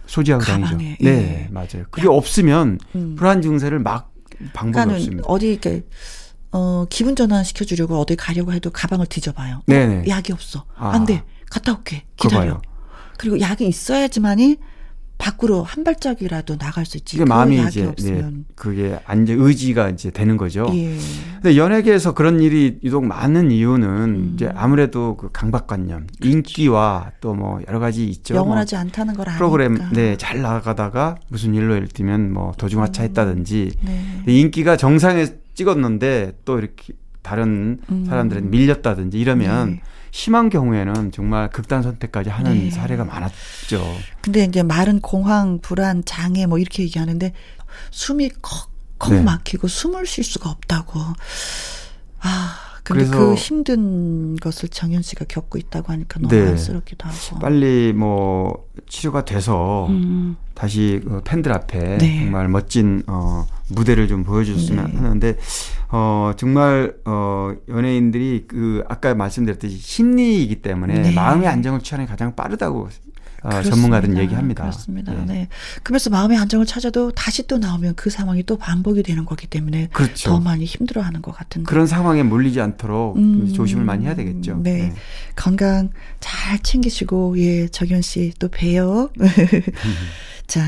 [0.08, 0.78] 소지하고 다니죠.
[0.80, 0.96] 예.
[1.00, 1.84] 네, 맞아요.
[1.90, 3.14] 그게 없으면 음.
[3.14, 4.12] 불안 증세를 막
[4.54, 5.22] 방법이 없습니다.
[5.26, 5.84] 어디 이렇게
[6.50, 9.62] 어 기분 전환 시켜주려고 어디 가려고 해도 가방을 뒤져봐요.
[9.66, 9.96] 네네.
[9.98, 10.64] 어, 약이 없어.
[10.76, 10.90] 아.
[10.90, 11.22] 안 돼.
[11.50, 12.04] 갔다 올게.
[12.16, 12.60] 기다려.
[13.18, 14.56] 그리고 약이 있어야지만이
[15.18, 17.16] 밖으로 한 발짝이라도 나갈 수 있지.
[17.16, 18.44] 이게 그 마음이 이제 네, 없으면.
[18.54, 20.66] 그게 안정 의지가 이제 되는 거죠.
[20.72, 20.96] 예.
[21.34, 24.30] 근데 연예계에서 그런 일이 유독 많은 이유는 음.
[24.34, 28.34] 이제 아무래도 그 강박관념, 인기와 또 뭐 여러 가지 있죠.
[28.34, 29.38] 영원하지 않다는 걸뭐 아니까.
[29.38, 34.22] 프로그램 네잘 나가다가 무슨 일로 예를 들면 뭐 도중하차 했다든지 네.
[34.26, 38.04] 인기가 정상에 찍었는데 또 이렇게 다른 음.
[38.08, 39.82] 사람들한테 밀렸다든지 이러면 네.
[40.10, 42.70] 심한 경우에는 정말 극단 선택까지 하는 네.
[42.70, 43.84] 사례가 많았죠.
[44.20, 47.32] 근데 이제 말은 공황, 불안, 장애 뭐 이렇게 얘기하는데
[47.90, 49.22] 숨이 컥 컥 네.
[49.22, 51.00] 막히고 숨을 쉴 수가 없다고.
[52.20, 56.48] 아, 근데 그래서- 그 힘든 것을 정현 씨가 겪고 있다고 하니까 너무 네.
[56.48, 57.38] 안쓰럽기도 하고.
[57.40, 62.20] 빨리 뭐 치료가 돼서 음, 다시 그 팬들 앞에 네.
[62.24, 64.96] 정말 멋진 어 무대를 좀 보여줬으면 네.
[64.98, 65.36] 하는데
[65.90, 71.12] 어 정말 어 연예인들이 그 아까 말씀드렸듯이 심리이기 때문에 네.
[71.14, 72.88] 마음의 안정을 취하는 게 가장 빠르다고
[73.42, 73.62] 어.
[73.62, 74.62] 전문가들은 얘기합니다.
[74.64, 75.14] 그렇습니다.
[75.14, 75.24] 예.
[75.24, 75.48] 네.
[75.82, 80.30] 그러면서 마음의 안정을 찾아도 다시 또 나오면 그 상황이 또 반복이 되는 거기 때문에 그렇죠.
[80.30, 81.68] 더 많이 힘들어하는 것 같은데.
[81.68, 84.60] 그런 상황에 몰리지 않도록 음, 조심을 많이 해야 되겠죠.
[84.62, 84.92] 네.
[85.36, 89.10] 건강 잘 챙기시고, 예, 정현 씨 또 봬요.
[90.46, 90.62] 자,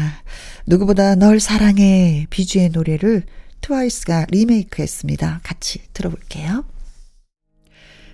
[0.66, 3.24] 누구보다 널 사랑해 비주의 노래를
[3.60, 5.40] 트와이스가 리메이크 했습니다.
[5.42, 6.64] 같이 들어볼게요.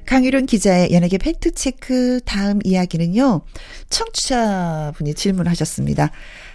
[0.06, 3.42] 강유론 기자의 연예계 팩트체크 다음 이야기는요.
[3.90, 6.10] 청취자분이 질문하셨습니다.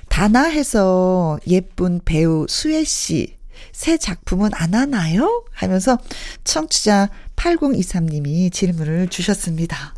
[0.09, 3.35] 다나해서 예쁜 배우 수혜 씨.
[3.73, 5.43] 새 작품은 안 하나요?
[5.51, 5.97] 하면서
[6.43, 9.93] 청취자 8023님이 질문을 주셨습니다.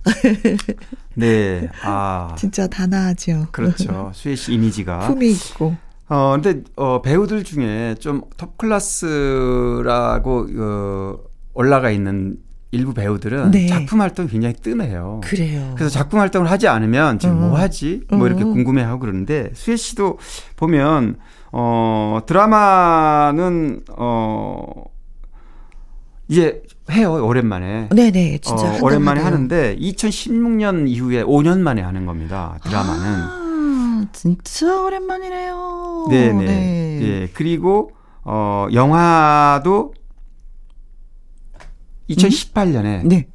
[1.16, 1.70] 네.
[1.82, 2.36] 아.
[2.38, 3.47] 진짜 다나하죠.
[3.51, 4.12] 그렇죠.
[4.16, 5.08] 수혜 씨 이미지가.
[5.08, 5.76] 품이 있고.
[6.10, 11.18] 어, 근데, 어, 배우들 중에 좀 톱 클래스라고, 어,
[11.54, 12.38] 올라가 있는
[12.74, 13.68] 일부 배우들은 네.
[13.68, 15.22] 작품 활동이 굉장히 뜸해요.
[15.24, 15.74] 그래요.
[15.76, 17.50] 그래서 작품 활동을 하지 않으면 지금 음.
[17.50, 18.02] 뭐 하지?
[18.10, 18.52] 뭐 이렇게 음.
[18.54, 20.18] 궁금해 하고 그러는데, 수혜 씨도
[20.56, 21.18] 보면,
[21.52, 24.86] 어, 드라마는, 어,
[26.28, 27.90] 이제 해요, 오랜만에.
[27.92, 28.74] 네네, 진짜.
[28.74, 29.22] 어, 오랜만에.
[29.22, 32.58] 하는데 2016년 이후에 5년 만에 하는 겁니다.
[32.64, 33.04] 드라마는.
[33.06, 36.08] 아, 진짜 오랜만이네요.
[36.10, 36.46] 네네.
[36.46, 37.00] 네.
[37.04, 37.30] 예.
[37.34, 37.92] 그리고
[38.26, 39.94] 어 영화도
[42.10, 43.28] 2018년에 네.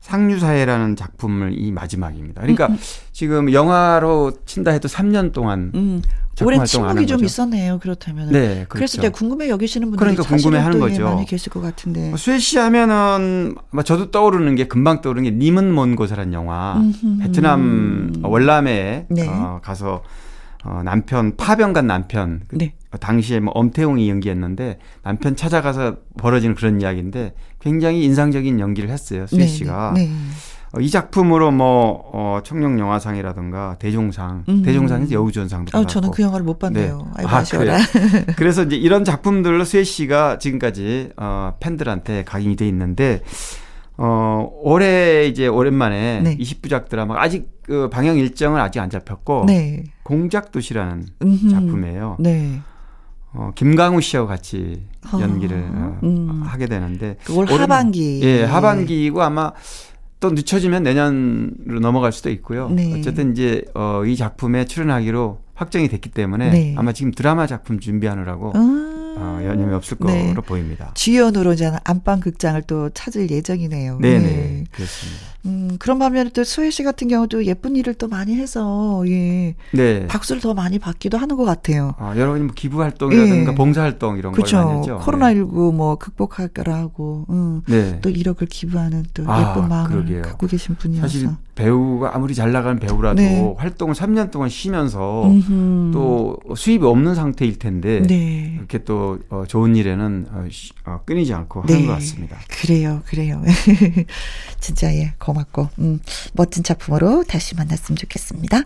[0.00, 2.42] 상류사회라는 작품을 이 마지막입니다.
[2.42, 2.68] 그러니까
[3.10, 6.02] 지금 영화로 친다 해도 3년 동안 음.
[6.44, 7.24] 오랜 활동을 침묵이 좀 거죠.
[7.24, 7.78] 있었네요.
[7.80, 8.30] 그렇다면.
[8.30, 8.68] 네, 그렇죠.
[8.68, 11.04] 그래서 이제 궁금해 여기시는 분들이 그러니까 궁금해하는 또 예, 거죠.
[11.04, 12.14] 많이 계실 것 같은데.
[12.16, 16.76] 수혜 씨 하면은 뭐 저도 떠오르는 게 금방 떠오르는 게 님은 먼 곳이라는 영화.
[16.76, 17.18] 음흠.
[17.22, 19.28] 베트남 월남에 네.
[19.28, 20.02] 어, 가서
[20.64, 22.74] 어, 남편 파병 간 남편 그 네.
[23.00, 27.34] 당시에 뭐 엄태웅이 연기했는데 남편 찾아가서 벌어지는 그런 이야기인데
[27.66, 30.08] 굉장히 인상적인 연기를 했어요 수혜 네, 씨가 네.
[30.72, 34.62] 어, 이 작품으로 뭐 어, 청룡 영화상이라든가 대종상 음.
[34.62, 37.12] 대종상에서 여우주연상도 어, 받았고 저는 그 영화를 못 봤네요.
[37.18, 37.24] 네.
[37.24, 37.78] 아, 아쉬워라.
[38.36, 43.22] 그래서 이제 이런 작품들로 수혜 씨가 지금까지 어, 팬들한테 각인이 돼 있는데
[43.96, 46.36] 어, 올해 이제 오랜만에 네.
[46.36, 49.84] 20부작 드라마 아직 그 방영 일정은 아직 안 잡혔고 네.
[50.02, 51.48] 공작 도시라는 음흠.
[51.48, 52.16] 작품이에요.
[52.20, 52.60] 네.
[53.36, 54.82] 어, 김강우 씨하고 같이
[55.12, 56.42] 어, 연기를 어, 음.
[56.44, 58.20] 하게 되는데 올해- 하반기.
[58.22, 59.52] 예, 하반기이고 아마
[60.20, 62.68] 또 늦춰지면 내년으로 넘어갈 수도 있고요.
[62.70, 62.98] 네.
[62.98, 66.74] 어쨌든 이제 어, 이 작품에 출연하기로 확정이 됐기 때문에 네.
[66.76, 69.14] 아마 지금 드라마 작품 준비하느라고 음.
[69.18, 70.28] 어, 연임이 없을 네.
[70.28, 70.90] 거로 보입니다.
[70.94, 73.98] 주연으로 이제 안방 극장을 또 찾을 예정이네요.
[74.00, 74.64] 네네 네.
[74.72, 75.20] 그렇습니다.
[75.46, 79.54] 음, 그런 반면에 또 수혜 씨 같은 경우도 예쁜 일을 또 많이 해서, 예.
[79.72, 80.06] 네.
[80.08, 81.94] 박수를 더 많이 받기도 하는 것 같아요.
[81.98, 83.54] 어, 여러분이 뭐 기부 활동이라든가 예.
[83.54, 84.78] 봉사 활동 이런 걸 많이.
[84.78, 84.98] 했죠.
[85.02, 88.00] 코로나19 뭐 극복하라고, 음, 네.
[88.02, 90.22] 또 1억을 기부하는 또 아, 예쁜 마음을 그러게요.
[90.22, 91.06] 갖고 계신 분이어서.
[91.08, 93.54] 사실 배우가 아무리 잘 나가는 배우라도 네.
[93.56, 95.90] 활동을 3년 동안 쉬면서 음흠.
[95.94, 98.52] 또 수입이 없는 상태일 텐데 네.
[98.58, 101.72] 이렇게 또 어, 좋은 일에는 어, 쉬- 어, 끊이지 않고 네.
[101.74, 102.36] 하는 것 같습니다.
[102.60, 103.42] 그래요, 그래요.
[104.60, 106.00] 진짜 예, 고맙고, 음,
[106.32, 108.62] 멋진 작품으로 다시 만났으면 좋겠습니다.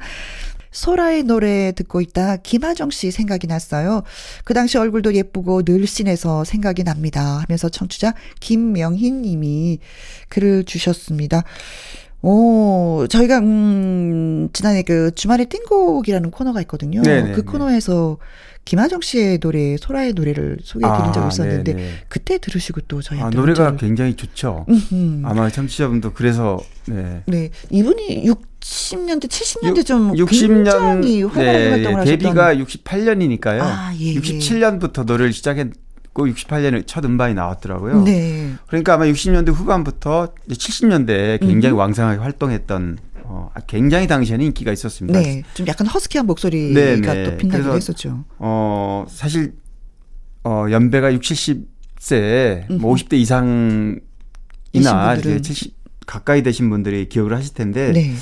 [0.71, 4.05] 소라의 노래 듣고 있다 김하정 씨 생각이 났어요.
[4.45, 7.39] 그 당시 얼굴도 예쁘고 늘씬해서 생각이 납니다.
[7.39, 9.81] 하면서 청취자 김명희 님이
[10.29, 11.43] 글을 주셨습니다.
[12.23, 17.01] 오, 저희가, 음, 지난해 그 주말에 띵곡이라는 코너가 있거든요.
[17.03, 17.33] 네네네.
[17.33, 18.19] 그 코너에서
[18.67, 21.91] 김하정 씨의 노래, 소라의 노래를 소개해 드린 적이 아, 있었는데, 네네.
[22.09, 23.37] 그때 들으시고 또 저희한테.
[23.37, 24.67] 아, 노래가 문자를- 굉장히 좋죠.
[24.69, 25.23] 음흠.
[25.25, 27.23] 아마 청취자분도 그래서 네.
[27.27, 30.65] 네, 이분이 60년대, 70년대 육- 좀 60년
[31.01, 32.19] 굉장히 활발하게 네, 활동을 하셨던.
[32.19, 33.61] 데뷔가 68년이니까요.
[33.63, 34.15] 아, 예, 예.
[34.21, 35.69] 67년부터 노래를 시작했
[36.21, 38.03] 고 68년에 첫 음반이 나왔더라고요.
[38.03, 38.53] 네.
[38.67, 41.79] 그러니까 아마 60년대 후반부터 70년대에 굉장히 음흠.
[41.81, 45.19] 왕성하게 활동했던 어, 굉장히 당시에는 인기가 있었습니다.
[45.19, 45.43] 네.
[45.55, 47.25] 좀 약간 허스키한 목소리가 네, 네.
[47.25, 48.25] 또 빛나기도 그래서 했었죠.
[48.39, 49.55] 어, 사실
[50.45, 53.05] 어, 연배가 6, 70세, 뭐 음흠.
[53.05, 54.01] 50대 이상이나.
[55.17, 58.15] 이제 70 가까이 되신 분들이 기억을 하실 텐데 네.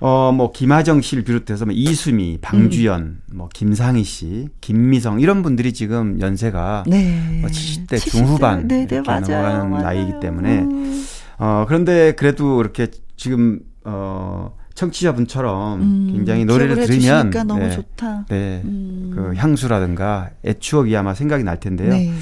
[0.00, 6.20] 어, 뭐, 김하정 씨를 비롯해서 뭐 이수미, 방주연, 뭐, 김상희 씨, 김미성, 이런 분들이 지금
[6.20, 7.38] 연세가 네.
[7.40, 8.10] 뭐 70대 70대.
[8.10, 9.20] 중후반 네, 네, 맞아요.
[9.20, 9.84] 넘어가는 맞아요.
[9.84, 11.04] 나이이기 때문에 음.
[11.38, 18.26] 어, 그런데 그래도 이렇게 지금 어, 청취자분처럼 음, 굉장히 노래를 들으면 너무 네, 좋다.
[18.28, 18.60] 네.
[18.64, 19.12] 음.
[19.14, 21.90] 그 향수라든가 애추억이 아마 생각이 날 텐데요.
[21.90, 22.12] 네.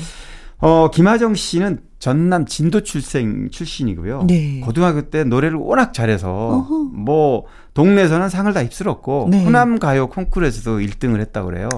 [0.58, 4.24] 어, 김하정 씨는 전남 진도 출생 출신이고요.
[4.28, 4.60] 네.
[4.60, 6.90] 고등학교 때 노래를 워낙 잘해서 어허.
[6.92, 7.44] 뭐
[7.74, 9.44] 동네에서는 상을 다 휩쓸었고 네.
[9.44, 11.68] 호남 가요 콩쿠르에서도 1등을 했다고 그래요.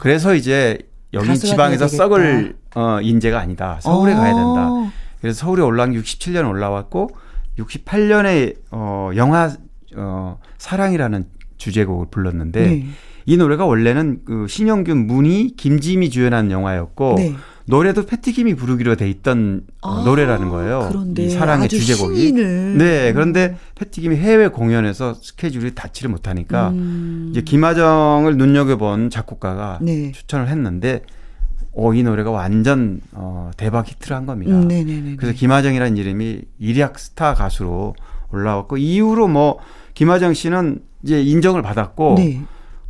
[0.00, 0.78] 그래서 이제
[1.12, 1.88] 여기 지방에서.
[1.88, 3.78] 썩을 어, 인재가 아니다.
[3.80, 4.70] 서울에 가야 된다.
[4.70, 4.90] 어.
[5.20, 7.10] 그래서 서울에 올라온 게 67년 올라왔고
[7.58, 9.50] 68년에 어 영화
[9.96, 11.24] 어 사랑이라는
[11.56, 12.86] 주제곡을 불렀는데 네.
[13.26, 17.34] 이 노래가 원래는 그 신영균 문희 김지미 주연한 영화였고 네.
[17.66, 20.86] 노래도 패티김이 부르기로 돼 있던 어, 아, 노래라는 거예요.
[20.90, 22.20] 그런데 이 사랑의 주제곡이.
[22.20, 22.78] 신인을.
[22.78, 23.12] 네.
[23.12, 27.28] 그런데 패티김이 해외 공연에서 스케줄이 닿지를 못하니까 음.
[27.30, 30.12] 이제 김하정을 눈여겨본 작곡가가 네.
[30.12, 31.02] 추천을 했는데
[31.72, 34.54] 어, 이 노래가 완전 어, 대박 히트를 한 겁니다.
[34.54, 35.16] 음, 네네네.
[35.16, 37.94] 그래서 김하정이라는 이름이 일약 스타 가수로
[38.30, 39.58] 올라왔고 이후로 뭐
[39.94, 42.42] 김하정 씨는 이제 인정을 받았고 네.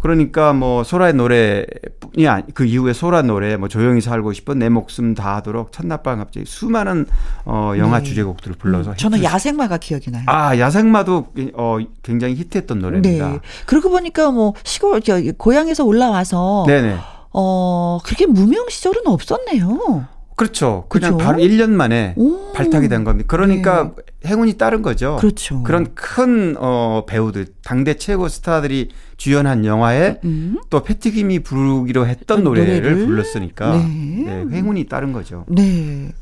[0.05, 5.15] 그러니까 뭐 소라의 노래뿐이 아니 그 이후에 소라 노래 뭐 조용히 살고 싶어 내 목숨
[5.15, 7.07] 다하도록 첫날밤 갑자기 수많은
[7.47, 8.05] 어 영화 네.
[8.05, 10.25] 주제곡들을 불러서 음, 저는 야생마가 기억이 나요.
[10.27, 13.29] 아 야생마도 어 굉장히 히트했던 노래입니다.
[13.29, 13.41] 네.
[13.65, 16.99] 그러고 보니까 뭐 시골 저 고향에서 올라와서 네네.
[17.33, 20.07] 어 그렇게 무명 시절은 없었네요.
[20.37, 20.87] 그렇죠.
[20.89, 21.25] 그냥 그죠?
[21.25, 22.53] 바로 1년 만에 오.
[22.53, 23.27] 발탁이 된 겁니다.
[23.29, 23.93] 그러니까
[24.27, 25.17] 행운이 따른 거죠.
[25.21, 25.63] 그렇죠.
[25.63, 30.59] 그런 큰 어, 배우들 당대 최고 스타들이 주연한 영화에 음.
[30.71, 33.07] 또 패티김이 부르기로 했던 노래를, 노래를?
[33.07, 33.85] 불렀으니까 네.
[33.87, 35.45] 네, 행운이 따른 거죠.
[35.49, 36.13] 네.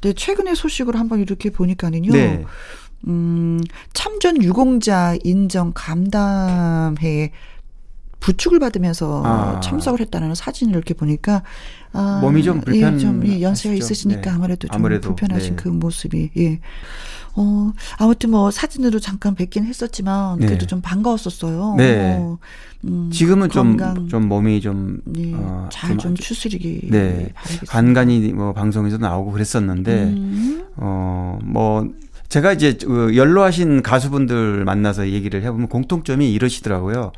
[0.00, 2.12] 네, 최근의 소식을 한번 이렇게 보니까는요.
[2.12, 2.44] 네.
[3.06, 3.60] 음,
[3.92, 7.32] 참전 유공자 인정 감담회에
[8.20, 9.60] 부축을 받으면서 아.
[9.60, 11.42] 참석을 했다는 사진을 이렇게 보니까
[11.92, 13.74] 아, 몸이 좀 불편- 예, 좀 예, 연세가?
[13.74, 14.30] 있으시니까 네.
[14.30, 15.62] 아무래도 좀 아무래도, 불편하신 네.
[15.62, 16.60] 그 모습이 예.
[17.36, 20.46] 어, 아무튼 뭐 사진으로 잠깐 뵙긴 했었지만 네.
[20.46, 21.76] 그래도 좀 반가웠었어요.
[21.76, 22.16] 네.
[22.18, 22.38] 어,
[22.84, 27.30] 음, 지금은 좀, 건강, 좀 몸이 좀, 네, 어, 잘좀 좀 추스리기 네.
[27.34, 27.66] 바라겠습니다.
[27.72, 30.64] 간간히 뭐 방송에서 나오고 그랬었는데, 음.
[30.76, 31.88] 어, 뭐,
[32.28, 37.12] 제가 이제 그 연로하신 가수분들 만나서 얘기를 해보면 공통점이 이러시더라고요.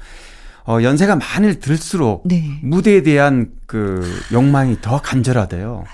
[0.66, 2.58] 어, 연세가 많이 들수록 네.
[2.62, 4.02] 무대에 대한 그
[4.32, 5.84] 욕망이 더 간절하대요.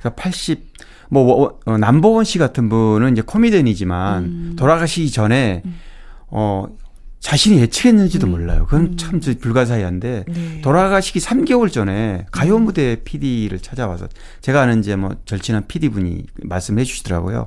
[0.00, 0.72] 그러니까 80,
[1.10, 4.56] 뭐, 워- 어, 남보원 씨 같은 분은 이제 코미디언이지만 음.
[4.58, 5.62] 돌아가시기 전에,
[6.28, 6.66] 어,
[7.20, 8.66] 자신이 예측했는지도 몰라요.
[8.68, 10.32] 그건 참저 불가사의한데 음.
[10.34, 10.60] 네.
[10.60, 14.08] 돌아가시기 3개월 전에 가요 무대 PD를 찾아와서
[14.40, 17.46] 제가 아는 이제 뭐 절친한 PD 분이 말씀해 주시더라고요.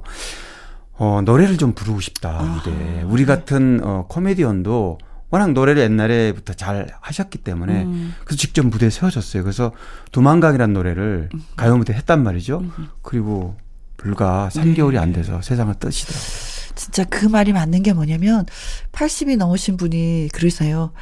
[0.94, 3.02] 어, 노래를 좀 부르고 싶다, 아, 무대에.
[3.04, 4.98] 우리 같은 어, 코미디언도
[5.36, 8.16] 워낙 노래를 옛날에부터 잘 하셨기 때문에 음.
[8.24, 9.44] 그래서 직접 무대에 세워졌어요.
[9.44, 9.74] 그래서
[10.14, 11.44] 도망강이라는 노래를 음.
[11.58, 12.64] 가요 무대 했단 말이죠.
[13.02, 13.58] 그리고
[13.98, 15.00] 불과 3개월이 네.
[15.00, 16.56] 안 돼서 세상을 떠시더라고요.
[16.76, 18.46] 진짜 그 말이 맞는 게 뭐냐면
[18.94, 20.94] 80이 넘으신 분이 그러세요.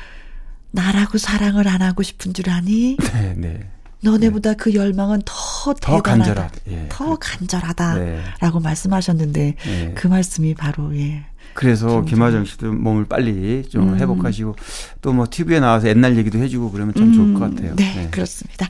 [0.72, 2.98] 나라고 사랑을 안 하고 싶은 줄 아니?
[3.14, 3.70] 네, 네.
[4.02, 6.02] 너네보다 그 열망은 더, 더.
[6.02, 6.56] 간절하다.
[6.70, 6.88] 예.
[6.90, 7.96] 더 간절하다.
[8.00, 8.20] 네.
[8.42, 9.94] 라고 말씀하셨는데 네.
[9.96, 11.26] 그 말씀이 바로 예.
[11.54, 14.00] 그래서 좀, 김하정 씨도 몸을 빨리 좀 음.
[14.00, 14.56] 회복하시고
[15.02, 17.76] 또 뭐 TV에 나와서 옛날 얘기도 해주고 그러면 참 좋을 것 같아요.
[17.76, 18.68] 네, 그렇습니다.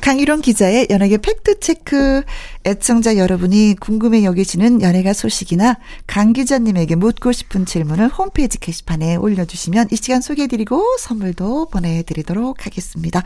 [0.00, 2.22] 강일원 기자의 연예계 팩트체크
[2.64, 9.96] 애청자 여러분이 궁금해 여기시는 연예가 소식이나 강 기자님에게 묻고 싶은 질문을 홈페이지 게시판에 올려주시면 이
[9.96, 13.22] 시간 소개해드리고 선물도 보내드리도록 하겠습니다.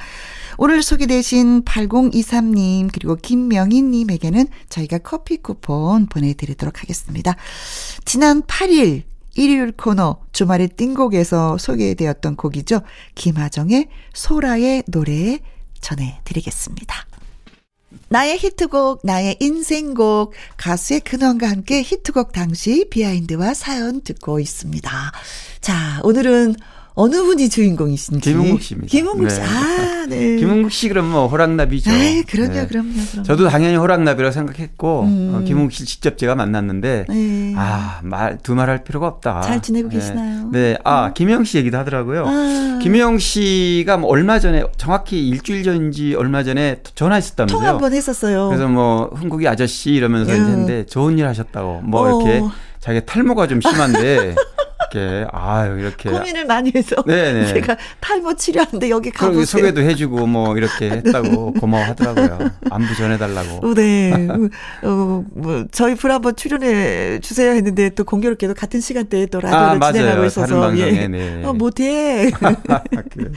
[0.59, 7.37] 오늘 소개되신 8023님 그리고 김명희님에게는 저희가 커피 쿠폰 보내드리도록 하겠습니다.
[8.05, 9.03] 지난 8일
[9.37, 12.83] 일요일 코너 주말의 띵곡에서 소개되었던 곡이죠.
[13.15, 15.39] 김하정의 소라의 노래
[15.81, 17.07] 전해드리겠습니다.
[18.09, 25.13] 나의 히트곡, 나의 인생곡, 가수의 근원과 함께 히트곡 당시 비하인드와 사연 듣고 있습니다.
[25.61, 26.55] 자, 오늘은
[26.95, 28.21] 어느 분이 주인공이신지.
[28.21, 28.91] 김은국 씨입니다.
[28.91, 29.41] 김은국 씨.
[29.41, 29.47] 네.
[29.47, 30.37] 아, 네.
[30.37, 31.91] 김은국 씨 그러면 뭐 호랑나비죠.
[31.91, 32.67] 아이, 그럼요, 네.
[32.67, 33.23] 그럼요, 그럼요.
[33.25, 35.33] 저도 당연히 호랑나비라고 생각했고 음.
[35.35, 37.55] 어, 김은국 씨 직접 제가 만났는데 네.
[37.57, 39.41] 아, 말 두 말 할 필요가 없다.
[39.43, 39.97] 잘 지내고 네.
[39.97, 40.51] 계시나요?
[40.53, 40.77] 네.
[40.85, 42.25] 아, 김영 씨 얘기도 하더라고요.
[42.27, 42.79] 아.
[42.83, 47.59] 김영 씨가 뭐 얼마 전에 정확히 일주일 전인지 얼마 전에 전화했었다면서요.
[47.59, 48.49] 통화 한번 했었어요.
[48.49, 50.37] 그래서 뭐 흥국이 아저씨 이러면서 예.
[50.37, 52.23] 이제 했는데 좋은 일 하셨다고 뭐 어.
[52.23, 52.43] 이렇게
[52.81, 54.35] 자기 탈모가 좀 심한데
[54.93, 57.47] 이렇게 아유 이렇게 고민을 많이 해서 네네.
[57.47, 59.45] 제가 탈모 치료하는데 여기 가보세요.
[59.45, 62.51] 소개도 해주고 뭐 이렇게 했다고 고마워하더라고요.
[62.71, 63.67] 안부 전해달라고.
[63.67, 64.13] 어, 네.
[64.83, 69.93] 어, 뭐, 저희 프로 한번 출연해 주세요 했는데 또 공교롭게도 같은 시간대에 또 라디오를 아.
[69.93, 70.61] 진행하고 다른 있어서.
[70.61, 71.09] 방송에, 예.
[71.09, 71.45] 네.
[71.45, 72.31] 어, 못해.
[73.11, 73.31] 그래.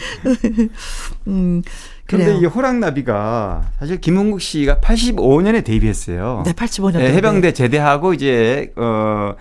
[1.27, 1.61] 음,
[2.05, 2.39] 근데 그래요.
[2.41, 6.43] 이 호랑나비가 사실 김은국 씨가 85년에 데뷔했어요.
[6.45, 6.99] 네, 85년.
[7.01, 9.33] 예, 해병대 제대하고 이제 어,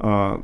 [0.00, 0.38] 어어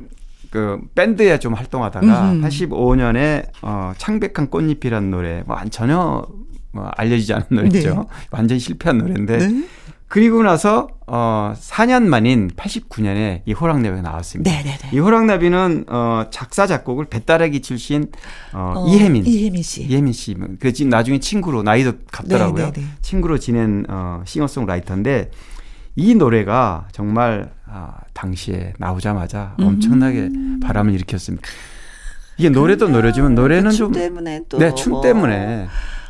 [0.57, 2.47] 그 밴드에 좀 활동하다가 음흠.
[2.47, 6.25] 85년에 어 창백한 꽃잎이라는 노래 뭐 안- 전혀
[6.71, 7.89] 뭐 알려지지 않은 노래죠.
[7.95, 8.03] 네.
[8.31, 9.67] 완전 실패한 노래인데 네.
[10.07, 14.49] 그리고 나서 어 4년 만인 89년에 이 호랑나비가 나왔습니다.
[14.49, 14.77] 네네네.
[14.93, 18.07] 이 호랑나비는 어 작사 작곡을 배따라기 출신
[18.53, 19.83] 어, 어, 이혜민 이혜민 씨.
[19.83, 20.35] 이혜민 씨.
[20.59, 22.65] 그 지금 나중에 친구로 나이도 같더라고요.
[22.67, 22.87] 네, 네, 네.
[23.03, 25.29] 친구로 지낸 어 싱어송라이터인데
[25.95, 29.65] 이 노래가 정말 아, 당시에 나오자마자 음.
[29.65, 30.29] 엄청나게
[30.63, 31.47] 바람을 일으켰습니다.
[32.37, 34.57] 이게 노래도 노래지만 노래는 춤 좀 때문에 또.
[34.59, 35.67] 네, 춤 뭐 때문에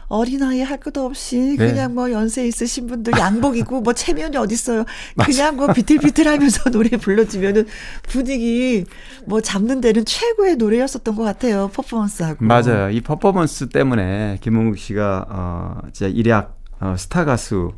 [0.10, 1.68] 어린아이 할 것도 없이 네.
[1.68, 4.86] 그냥 뭐 연세 있으신 분들 양복이고 뭐 체면이 어딨어요.
[5.18, 7.66] 그냥 뭐 비틀비틀 하면서 노래 불러주면은
[8.08, 8.86] 분위기
[9.26, 11.70] 뭐 잡는 데는 최고의 노래였었던 것 같아요.
[11.74, 12.38] 퍼포먼스하고.
[12.46, 12.90] 맞아요.
[12.90, 17.74] 이 퍼포먼스 때문에 김흥국 씨가 어 진짜 일약 어, 스타 가수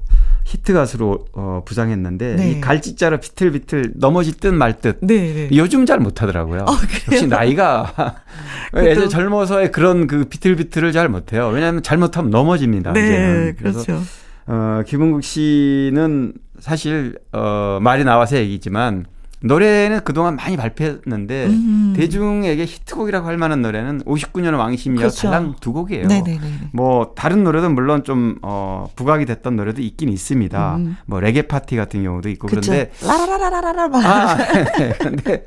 [0.50, 2.52] 히트 가수로 어 부상했는데 네.
[2.52, 4.98] 이 갈짓자로 비틀비틀 넘어질 듯말 듯.
[5.02, 5.50] 네, 네.
[5.56, 6.62] 요즘 잘 못하더라고요.
[6.62, 6.72] 어?
[7.12, 7.94] 역시 나이가
[8.84, 11.50] 예전 젊어서의 그런 그 비틀비틀을 잘 못해요.
[11.50, 12.94] 왜냐하면 잘못하면 넘어집니다.
[12.94, 13.56] 네, 이제는.
[13.60, 14.04] 그래서 그렇죠.
[14.48, 19.06] 어, 김흥국 씨는 사실 어, 말이 나와서 얘기지만
[19.42, 21.94] 노래는 그동안 많이 발표했는데 음.
[21.96, 25.30] 대중에게 히트곡이라고 할 만한 노래는 59년 왕심이와 그렇죠.
[25.30, 26.08] 달랑 두 곡이에요.
[26.08, 26.40] 네네네.
[26.74, 30.76] 뭐 다른 노래도 물론 좀 어, 부각이 됐던 노래도 있긴 있습니다.
[30.76, 30.98] 음.
[31.06, 32.72] 뭐 레게 파티 같은 경우도 있고 그렇죠.
[32.72, 34.06] 그런데 라라라라라라 막.
[34.06, 34.36] 아,
[34.78, 34.94] 네.
[35.00, 35.46] 근데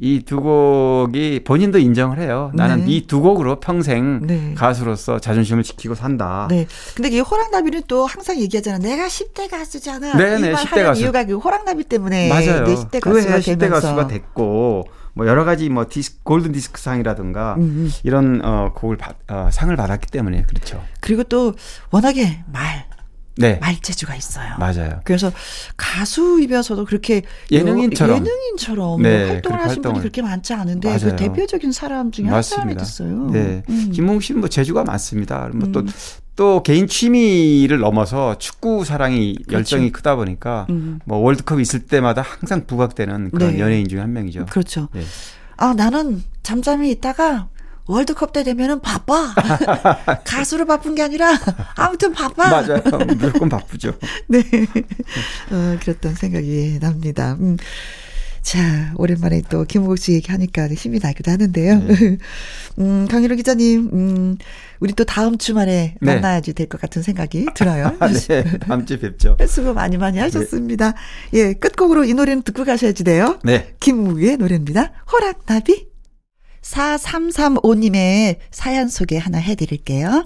[0.00, 2.50] 이 두 곡이 본인도 인정을 해요.
[2.54, 2.92] 나는 네.
[2.92, 4.54] 이두 곡으로 평생 네.
[4.56, 6.46] 가수로서 자존심을 지키고 산다.
[6.50, 6.66] 네.
[6.94, 8.78] 근데 이 호랑나비는 또 항상 얘기하잖아.
[8.78, 10.16] 내가 10대 가수잖아.
[10.16, 11.02] 네네, 이말 10대 하는 가수.
[11.02, 12.64] 이유가 그 호랑나비 때문에 맞아요.
[12.66, 13.88] 내 10대 그 가수가 해에 10대 되면서.
[13.88, 14.84] 가수가 됐고
[15.14, 17.90] 뭐 여러 가지 뭐 디스, 골든 디스크 상이라든가 음, 음.
[18.02, 20.82] 이런 어 곡을 받, 어, 상을 받았기 때문에 그렇죠.
[21.00, 21.54] 그리고 또
[21.90, 22.86] 워낙에 말,
[23.36, 23.58] 네.
[23.60, 24.54] 말재주가 있어요.
[24.58, 25.00] 맞아요.
[25.04, 25.32] 그래서
[25.76, 28.18] 가수이면서도 그렇게 예능인처럼.
[28.18, 30.00] 예능인처럼 네, 활동을 그렇게 하신 분이 활동을.
[30.00, 31.00] 그렇게 많지 않은데 맞아요.
[31.00, 33.30] 그 대표적인 사람 중에 한 사람이 됐어요.
[33.30, 33.62] 네.
[33.68, 33.90] 음.
[33.92, 35.50] 김흥국 씨는 뭐 재주가 많습니다.
[35.52, 35.88] 뭐 또, 음.
[36.36, 39.54] 또 개인 취미를 넘어서 축구 사랑이 그렇죠.
[39.54, 41.00] 열정이 크다 보니까 음.
[41.04, 43.58] 뭐 월드컵 있을 때마다 항상 부각되는 그런 네.
[43.58, 44.46] 연예인 중에 한 명이죠.
[44.46, 44.88] 그렇죠.
[44.92, 45.02] 네.
[45.56, 47.48] 아 나는 잠잠히 있다가
[47.86, 49.34] 월드컵 때 되면은 바빠.
[50.24, 51.38] 가수로 바쁜 게 아니라
[51.76, 52.48] 아무튼 바빠.
[52.48, 52.80] 맞아요.
[53.06, 53.92] 무조건 바쁘죠.
[54.28, 54.40] 네.
[55.50, 57.36] 어, 그랬던 생각이 납니다.
[57.40, 57.56] 음.
[58.40, 61.78] 자, 오랜만에 또 김호국 씨 얘기하니까 힘이 나기도 하는데요.
[61.78, 62.18] 네.
[62.78, 64.36] 음, 강희로 기자님, 음,
[64.80, 66.14] 우리 또 다음 주말에 네.
[66.14, 67.96] 만나야지 될 것 같은 생각이 들어요.
[68.00, 68.44] 아, 네.
[68.58, 69.38] 다음 주에 뵙죠.
[69.48, 70.92] 수고 많이 많이 하셨습니다.
[71.32, 73.38] 예, 끝곡으로 이 노래는 듣고 가셔야지 돼요.
[73.44, 73.74] 네.
[73.80, 74.92] 김무기의 노래입니다.
[75.10, 75.93] 호랑나비.
[76.64, 80.24] 4335님의 사연 소개 하나 해드릴게요.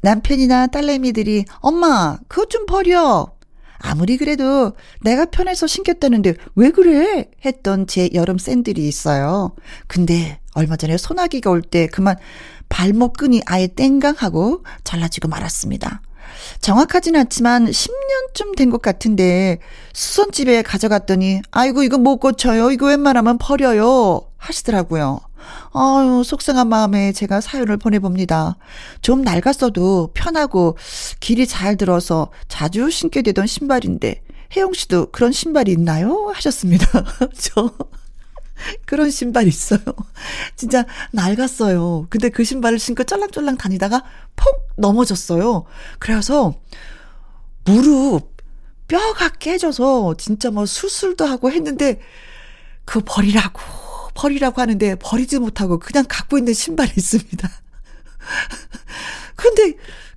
[0.00, 3.26] 남편이나 딸내미들이 엄마 그것 좀 버려.
[3.78, 7.26] 아무리 그래도 내가 편해서 신겼다는데 왜 그래?
[7.44, 9.54] 했던 제 여름 샌들이 있어요.
[9.86, 12.16] 근데 얼마 전에 소나기가 올 때 그만
[12.68, 16.00] 발목끈이 아예 땡강하고 잘라지고 말았습니다.
[16.60, 19.58] 정확하진 않지만 10년쯤 된 것 같은데
[19.92, 22.70] 수선집에 가져갔더니 아이고 이거 못 고쳐요.
[22.72, 24.22] 이거 웬만하면 버려요.
[24.36, 25.20] 하시더라고요.
[25.72, 28.56] 아유 속상한 마음에 제가 사연을 보내봅니다.
[29.02, 30.76] 좀 낡았어도 편하고
[31.20, 34.22] 길이 잘 들어서 자주 신게 되던 신발인데
[34.56, 36.30] 혜영 씨도 그런 신발이 있나요?
[36.34, 36.86] 하셨습니다.
[37.38, 37.70] 저
[38.86, 39.80] 그런 신발 있어요.
[40.56, 42.06] 진짜 낡았어요.
[42.10, 44.04] 근데 그 신발을 신고 쩔랑쩔랑 다니다가
[44.34, 45.64] 폭 넘어졌어요.
[45.98, 46.54] 그래서
[47.64, 48.36] 무릎
[48.88, 52.00] 뼈가 깨져서 진짜 뭐 수술도 하고 했는데
[52.84, 53.60] 그 버리라고
[54.14, 57.50] 버리라고 하는데 버리지 못하고 그냥 갖고 있는 신발이 있습니다.
[59.34, 59.74] 근데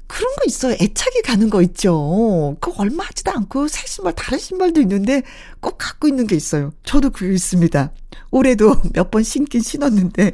[0.08, 0.74] 그런 거 있어요.
[0.74, 2.58] 애착이 가는 거 있죠.
[2.60, 5.22] 그거 얼마 하지도 않고 새 신발, 다른 신발도 있는데
[5.60, 6.74] 꼭 갖고 있는 게 있어요.
[6.84, 7.92] 저도 그거 있습니다.
[8.32, 10.32] 올해도 몇 번 신긴 신었는데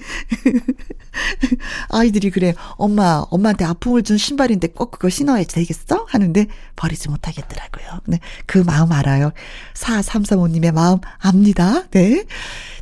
[1.89, 2.53] 아이들이 그래.
[2.77, 6.05] 엄마, 엄마한테 아픔을 준 신발인데 꼭 그거 신어야 되겠어?
[6.09, 8.01] 하는데 버리지 못하겠더라고요.
[8.07, 8.19] 네.
[8.45, 9.31] 그 마음 알아요.
[9.75, 11.87] 4335님의 마음 압니다.
[11.89, 12.25] 네.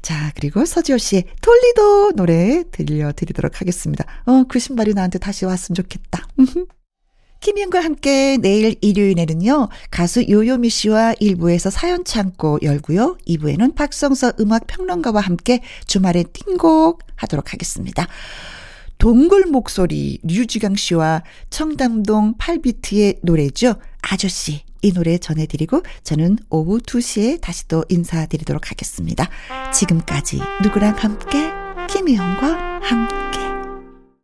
[0.01, 4.05] 자, 그리고 서지호 씨의 톨리도 노래 들려드리도록 하겠습니다.
[4.25, 6.27] 어, 그 신발이 나한테 다시 왔으면 좋겠다.
[7.43, 15.19] 김희영과 함께 내일 일요일에는요, 가수 요요미 씨와 1부에서 사연 창고 열고요, 2부에는 박성서 음악 평론가와
[15.19, 18.07] 함께 주말에 띵곡 하도록 하겠습니다.
[18.97, 23.75] 동굴 목소리 류지강 씨와 청담동 8비트의 노래죠.
[24.01, 24.61] 아저씨.
[24.81, 29.29] 이 노래 전해드리고 저는 오후 2시에 다시 또 인사드리도록 하겠습니다.
[29.73, 31.51] 지금까지 누구랑 함께
[31.89, 33.42] 김희영과 함께